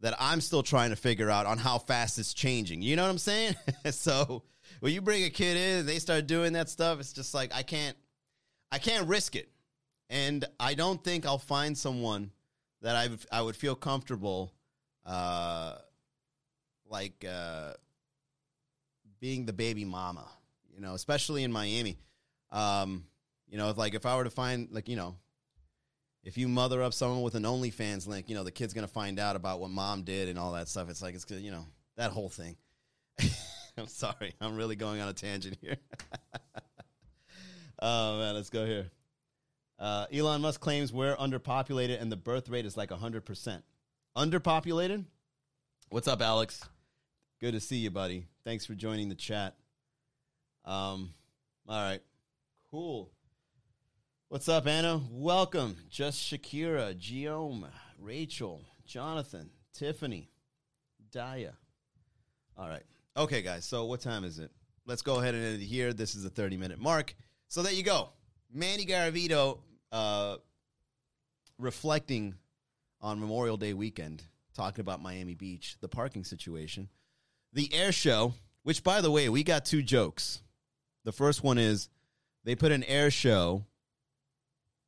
that 0.00 0.14
I'm 0.20 0.40
still 0.40 0.62
trying 0.62 0.90
to 0.90 0.96
figure 0.96 1.30
out 1.30 1.46
on 1.46 1.58
how 1.58 1.78
fast 1.78 2.18
it's 2.18 2.34
changing. 2.34 2.82
You 2.82 2.96
know 2.96 3.02
what 3.02 3.10
I'm 3.10 3.18
saying? 3.18 3.56
so 3.90 4.42
when 4.80 4.92
you 4.92 5.00
bring 5.00 5.24
a 5.24 5.30
kid 5.30 5.56
in 5.56 5.86
they 5.86 5.98
start 5.98 6.26
doing 6.26 6.52
that 6.52 6.68
stuff, 6.68 7.00
it's 7.00 7.12
just 7.12 7.34
like 7.34 7.54
I 7.54 7.62
can't, 7.62 7.96
I 8.70 8.78
can't 8.78 9.08
risk 9.08 9.34
it, 9.36 9.50
and 10.10 10.44
I 10.60 10.74
don't 10.74 11.02
think 11.02 11.24
I'll 11.24 11.38
find 11.38 11.76
someone 11.76 12.30
that 12.82 12.94
I 12.94 13.08
I 13.32 13.40
would 13.40 13.56
feel 13.56 13.74
comfortable, 13.74 14.52
uh, 15.06 15.76
like 16.88 17.24
uh, 17.28 17.72
being 19.18 19.46
the 19.46 19.54
baby 19.54 19.86
mama, 19.86 20.28
you 20.74 20.80
know, 20.80 20.94
especially 20.94 21.42
in 21.42 21.50
Miami. 21.50 21.96
Um, 22.50 23.06
you 23.48 23.56
know, 23.56 23.70
if 23.70 23.78
like 23.78 23.94
if 23.94 24.04
I 24.04 24.14
were 24.16 24.24
to 24.24 24.30
find 24.30 24.68
like 24.70 24.88
you 24.88 24.96
know 24.96 25.16
if 26.26 26.36
you 26.36 26.48
mother 26.48 26.82
up 26.82 26.92
someone 26.92 27.22
with 27.22 27.36
an 27.36 27.44
OnlyFans 27.44 28.08
link, 28.08 28.28
you 28.28 28.34
know, 28.34 28.42
the 28.42 28.50
kid's 28.50 28.74
to 28.74 28.92
find 28.92 29.20
out 29.20 29.36
about 29.36 29.60
what 29.60 29.70
mom 29.70 30.02
did 30.02 30.28
and 30.28 30.36
all 30.36 30.52
that 30.54 30.66
stuff. 30.66 30.90
It's 30.90 31.00
like, 31.00 31.14
it's, 31.14 31.24
you 31.30 31.52
know, 31.52 31.64
that 31.96 32.10
whole 32.10 32.28
thing. 32.28 32.56
I'm 33.78 33.86
sorry. 33.86 34.34
I'm 34.40 34.56
really 34.56 34.74
going 34.74 35.00
on 35.00 35.08
a 35.08 35.12
tangent 35.12 35.56
here. 35.60 35.76
oh, 37.80 38.18
man. 38.18 38.34
Let's 38.34 38.50
go 38.50 38.66
here. 38.66 38.90
Uh, 39.78 40.06
Elon 40.12 40.40
Musk 40.40 40.60
claims 40.60 40.92
we're 40.92 41.14
underpopulated 41.14 42.02
and 42.02 42.10
the 42.10 42.16
birth 42.16 42.48
rate 42.48 42.66
is 42.66 42.76
like 42.76 42.90
100%. 42.90 43.62
Underpopulated? 44.16 45.04
What's 45.90 46.08
up, 46.08 46.22
Alex? 46.22 46.60
Good 47.40 47.52
to 47.52 47.60
see 47.60 47.76
you, 47.76 47.90
buddy. 47.90 48.26
Thanks 48.44 48.66
for 48.66 48.74
joining 48.74 49.08
the 49.08 49.14
chat. 49.14 49.54
Um, 50.64 51.10
all 51.68 51.80
right. 51.80 52.00
Cool. 52.72 53.12
What's 54.28 54.48
up, 54.48 54.66
Anna? 54.66 55.00
Welcome. 55.12 55.76
Just 55.88 56.20
Shakira, 56.20 56.96
Giome, 56.96 57.68
Rachel, 57.96 58.60
Jonathan, 58.84 59.50
Tiffany, 59.72 60.32
Daya. 61.14 61.52
All 62.58 62.68
right. 62.68 62.82
Okay, 63.16 63.40
guys. 63.40 63.64
So 63.64 63.84
what 63.84 64.00
time 64.00 64.24
is 64.24 64.40
it? 64.40 64.50
Let's 64.84 65.02
go 65.02 65.20
ahead 65.20 65.36
and 65.36 65.44
end 65.44 65.62
it 65.62 65.64
here. 65.64 65.92
This 65.92 66.16
is 66.16 66.24
the 66.24 66.28
30 66.28 66.56
minute 66.56 66.80
mark. 66.80 67.14
So 67.46 67.62
there 67.62 67.72
you 67.72 67.84
go. 67.84 68.08
Manny 68.52 68.84
Garavito 68.84 69.60
uh, 69.92 70.38
reflecting 71.56 72.34
on 73.00 73.20
Memorial 73.20 73.56
Day 73.56 73.74
weekend, 73.74 74.24
talking 74.56 74.80
about 74.80 75.00
Miami 75.00 75.34
Beach, 75.34 75.76
the 75.80 75.88
parking 75.88 76.24
situation, 76.24 76.88
the 77.52 77.72
air 77.72 77.92
show, 77.92 78.34
which, 78.64 78.82
by 78.82 79.00
the 79.00 79.10
way, 79.12 79.28
we 79.28 79.44
got 79.44 79.64
two 79.64 79.82
jokes. 79.82 80.42
The 81.04 81.12
first 81.12 81.44
one 81.44 81.58
is 81.58 81.88
they 82.42 82.56
put 82.56 82.72
an 82.72 82.82
air 82.82 83.12
show 83.12 83.66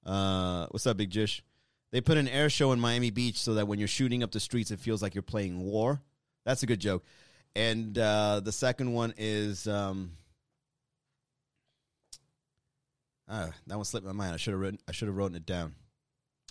uh, 0.09 0.67
what's 0.71 0.87
up, 0.87 0.97
Big 0.97 1.11
Jish? 1.11 1.43
They 1.91 2.01
put 2.01 2.17
an 2.17 2.29
air 2.29 2.51
show 2.51 2.73
in 2.73 2.81
Miami 2.81 3.11
Beach 3.11 3.39
so 3.39 3.55
that 3.55 3.69
when 3.69 3.79
you're 3.79 3.89
shooting 3.89 4.23
up 4.23 4.31
the 4.31 4.41
streets, 4.41 4.71
it 4.71 4.81
feels 4.81 5.03
like 5.03 5.15
you're 5.15 5.23
playing 5.23 5.61
war. 5.61 6.01
That's 6.45 6.63
a 6.63 6.67
good 6.67 6.81
joke. 6.81 7.05
And 7.55 7.97
uh, 7.99 8.41
the 8.41 8.53
second 8.53 8.93
one 8.93 9.15
is 9.17 9.67
um, 9.67 10.13
ah, 13.29 13.51
that 13.67 13.77
one 13.77 13.85
slipped 13.85 14.07
my 14.07 14.13
mind. 14.13 14.35
I 14.35 14.37
should 14.37 14.53
have 14.53 14.61
written. 14.61 14.79
I 14.89 14.93
should 14.93 15.09
have 15.09 15.17
written 15.17 15.35
it 15.35 15.47
down. 15.47 15.75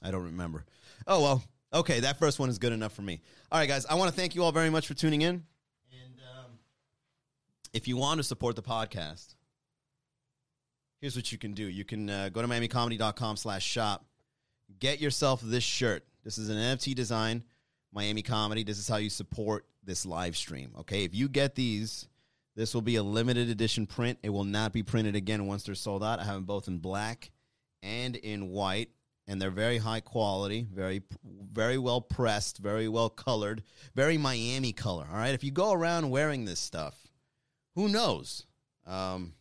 I 0.04 0.12
don't 0.12 0.24
remember. 0.24 0.65
Oh 1.06 1.22
well. 1.22 1.43
Okay, 1.74 2.00
that 2.00 2.17
first 2.17 2.39
one 2.39 2.50
is 2.50 2.60
good 2.60 2.72
enough 2.72 2.93
for 2.93 3.02
me. 3.02 3.22
All 3.52 3.60
right, 3.60 3.67
guys. 3.67 3.86
I 3.86 3.96
want 3.96 4.10
to 4.10 4.15
thank 4.15 4.36
you 4.36 4.43
all 4.43 4.52
very 4.52 4.70
much 4.70 4.88
for 4.88 4.93
tuning 4.93 5.22
in. 5.22 5.43
And 5.91 6.20
um, 6.38 6.52
if 7.74 7.88
you 7.88 7.98
want 7.98 8.20
to 8.20 8.24
support 8.24 8.56
the 8.56 8.63
podcast, 8.63 9.36
here's 10.99 11.15
what 11.15 11.31
you 11.31 11.38
can 11.38 11.53
do. 11.53 11.63
You 11.63 11.86
can 11.86 12.10
uh, 12.10 12.29
go 12.29 12.41
to 12.41 12.47
miamicomedy.com 12.47 13.38
slash 13.38 13.63
shop. 13.63 14.05
Get 14.79 14.99
yourself 14.99 15.41
this 15.41 15.63
shirt. 15.63 16.03
This 16.23 16.38
is 16.38 16.49
an 16.49 16.57
NFT 16.57 16.93
design, 16.95 17.43
Miami 17.93 18.21
Comedy. 18.21 18.63
This 18.63 18.79
is 18.79 18.88
how 18.88 18.97
you 18.97 19.10
support 19.10 19.65
this 19.83 20.05
live 20.05 20.36
stream. 20.36 20.73
Okay, 20.79 21.05
if 21.05 21.15
you 21.15 21.29
get 21.29 21.55
these, 21.55 22.07
this 22.55 22.73
will 22.73 22.81
be 22.81 22.97
a 22.97 23.03
limited 23.03 23.49
edition 23.49 23.86
print. 23.86 24.19
It 24.23 24.29
will 24.29 24.43
not 24.43 24.73
be 24.73 24.83
printed 24.83 25.15
again 25.15 25.47
once 25.47 25.63
they're 25.63 25.75
sold 25.75 26.03
out. 26.03 26.19
I 26.19 26.25
have 26.25 26.36
them 26.36 26.43
both 26.43 26.67
in 26.67 26.79
black 26.79 27.31
and 27.81 28.15
in 28.17 28.49
white, 28.49 28.89
and 29.25 29.41
they're 29.41 29.51
very 29.51 29.77
high 29.77 30.01
quality, 30.01 30.67
very 30.73 31.01
very 31.23 31.77
well 31.77 32.01
pressed, 32.01 32.57
very 32.57 32.89
well 32.89 33.10
colored, 33.10 33.63
very 33.95 34.17
Miami 34.17 34.73
color. 34.73 35.07
All 35.10 35.17
right, 35.17 35.33
if 35.33 35.43
you 35.43 35.51
go 35.51 35.71
around 35.71 36.10
wearing 36.10 36.43
this 36.43 36.60
stuff, 36.60 37.07
who 37.75 37.88
knows? 37.88 38.45
Um, 38.86 39.33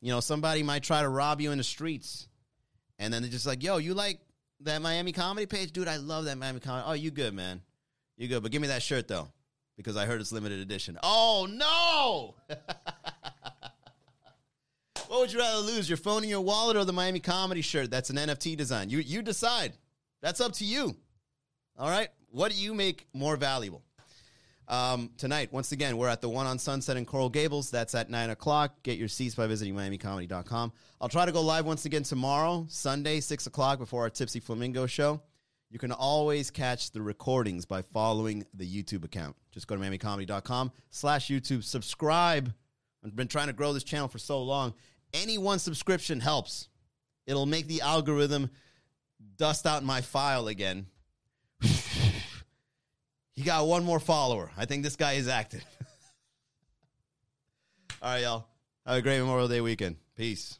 you 0.00 0.10
know, 0.10 0.20
somebody 0.20 0.62
might 0.62 0.82
try 0.82 1.02
to 1.02 1.08
rob 1.08 1.40
you 1.40 1.52
in 1.52 1.58
the 1.58 1.64
streets, 1.64 2.28
and 2.98 3.12
then 3.12 3.22
they're 3.22 3.30
just 3.30 3.46
like, 3.46 3.62
"Yo, 3.62 3.78
you 3.78 3.94
like 3.94 4.20
that 4.60 4.82
Miami 4.82 5.12
comedy 5.12 5.46
page, 5.46 5.72
dude? 5.72 5.88
I 5.88 5.96
love 5.96 6.24
that 6.26 6.38
Miami 6.38 6.60
comedy. 6.60 6.84
Oh, 6.86 6.92
you 6.92 7.10
good, 7.10 7.34
man? 7.34 7.60
You 8.16 8.28
good? 8.28 8.42
But 8.42 8.52
give 8.52 8.62
me 8.62 8.68
that 8.68 8.82
shirt 8.82 9.08
though, 9.08 9.28
because 9.76 9.96
I 9.96 10.06
heard 10.06 10.20
it's 10.20 10.32
limited 10.32 10.60
edition. 10.60 10.98
Oh 11.02 11.46
no! 11.48 12.34
what 15.08 15.20
would 15.20 15.32
you 15.32 15.38
rather 15.38 15.60
lose, 15.60 15.88
your 15.88 15.98
phone 15.98 16.22
and 16.22 16.30
your 16.30 16.40
wallet, 16.40 16.76
or 16.76 16.84
the 16.84 16.92
Miami 16.92 17.20
comedy 17.20 17.62
shirt? 17.62 17.90
That's 17.90 18.10
an 18.10 18.16
NFT 18.16 18.56
design. 18.56 18.90
You 18.90 18.98
you 18.98 19.22
decide. 19.22 19.72
That's 20.22 20.40
up 20.40 20.52
to 20.54 20.64
you. 20.64 20.96
All 21.78 21.90
right. 21.90 22.08
What 22.30 22.52
do 22.52 22.60
you 22.60 22.74
make 22.74 23.06
more 23.12 23.36
valuable? 23.36 23.82
Um, 24.68 25.10
tonight, 25.16 25.52
once 25.52 25.70
again, 25.72 25.96
we're 25.96 26.08
at 26.08 26.20
the 26.20 26.28
one 26.28 26.46
on 26.46 26.58
Sunset 26.58 26.96
in 26.96 27.04
Coral 27.04 27.28
Gables. 27.28 27.70
That's 27.70 27.94
at 27.94 28.10
9 28.10 28.30
o'clock. 28.30 28.82
Get 28.82 28.98
your 28.98 29.08
seats 29.08 29.34
by 29.34 29.46
visiting 29.46 29.74
MiamiComedy.com. 29.74 30.72
I'll 31.00 31.08
try 31.08 31.24
to 31.24 31.32
go 31.32 31.40
live 31.40 31.66
once 31.66 31.84
again 31.84 32.02
tomorrow, 32.02 32.66
Sunday, 32.68 33.20
6 33.20 33.46
o'clock, 33.46 33.78
before 33.78 34.02
our 34.02 34.10
Tipsy 34.10 34.40
Flamingo 34.40 34.86
show. 34.86 35.22
You 35.70 35.78
can 35.78 35.92
always 35.92 36.50
catch 36.50 36.90
the 36.90 37.02
recordings 37.02 37.64
by 37.64 37.82
following 37.82 38.44
the 38.54 38.66
YouTube 38.66 39.04
account. 39.04 39.36
Just 39.52 39.66
go 39.66 39.76
to 39.76 39.82
MiamiComedy.com 39.82 40.72
slash 40.90 41.28
YouTube. 41.28 41.62
Subscribe. 41.62 42.52
I've 43.04 43.14
been 43.14 43.28
trying 43.28 43.48
to 43.48 43.52
grow 43.52 43.72
this 43.72 43.84
channel 43.84 44.08
for 44.08 44.18
so 44.18 44.42
long. 44.42 44.74
Any 45.12 45.38
one 45.38 45.58
subscription 45.58 46.18
helps. 46.18 46.68
It'll 47.26 47.46
make 47.46 47.68
the 47.68 47.82
algorithm 47.82 48.50
dust 49.36 49.66
out 49.66 49.84
my 49.84 50.00
file 50.00 50.48
again 50.48 50.86
he 53.36 53.42
got 53.42 53.66
one 53.66 53.84
more 53.84 54.00
follower. 54.00 54.50
I 54.56 54.64
think 54.64 54.82
this 54.82 54.96
guy 54.96 55.12
is 55.12 55.28
active. 55.28 55.64
All 58.02 58.10
right, 58.10 58.22
y'all. 58.22 58.46
Have 58.86 58.96
a 58.96 59.02
great 59.02 59.20
Memorial 59.20 59.48
Day 59.48 59.60
weekend. 59.60 59.96
Peace. 60.16 60.58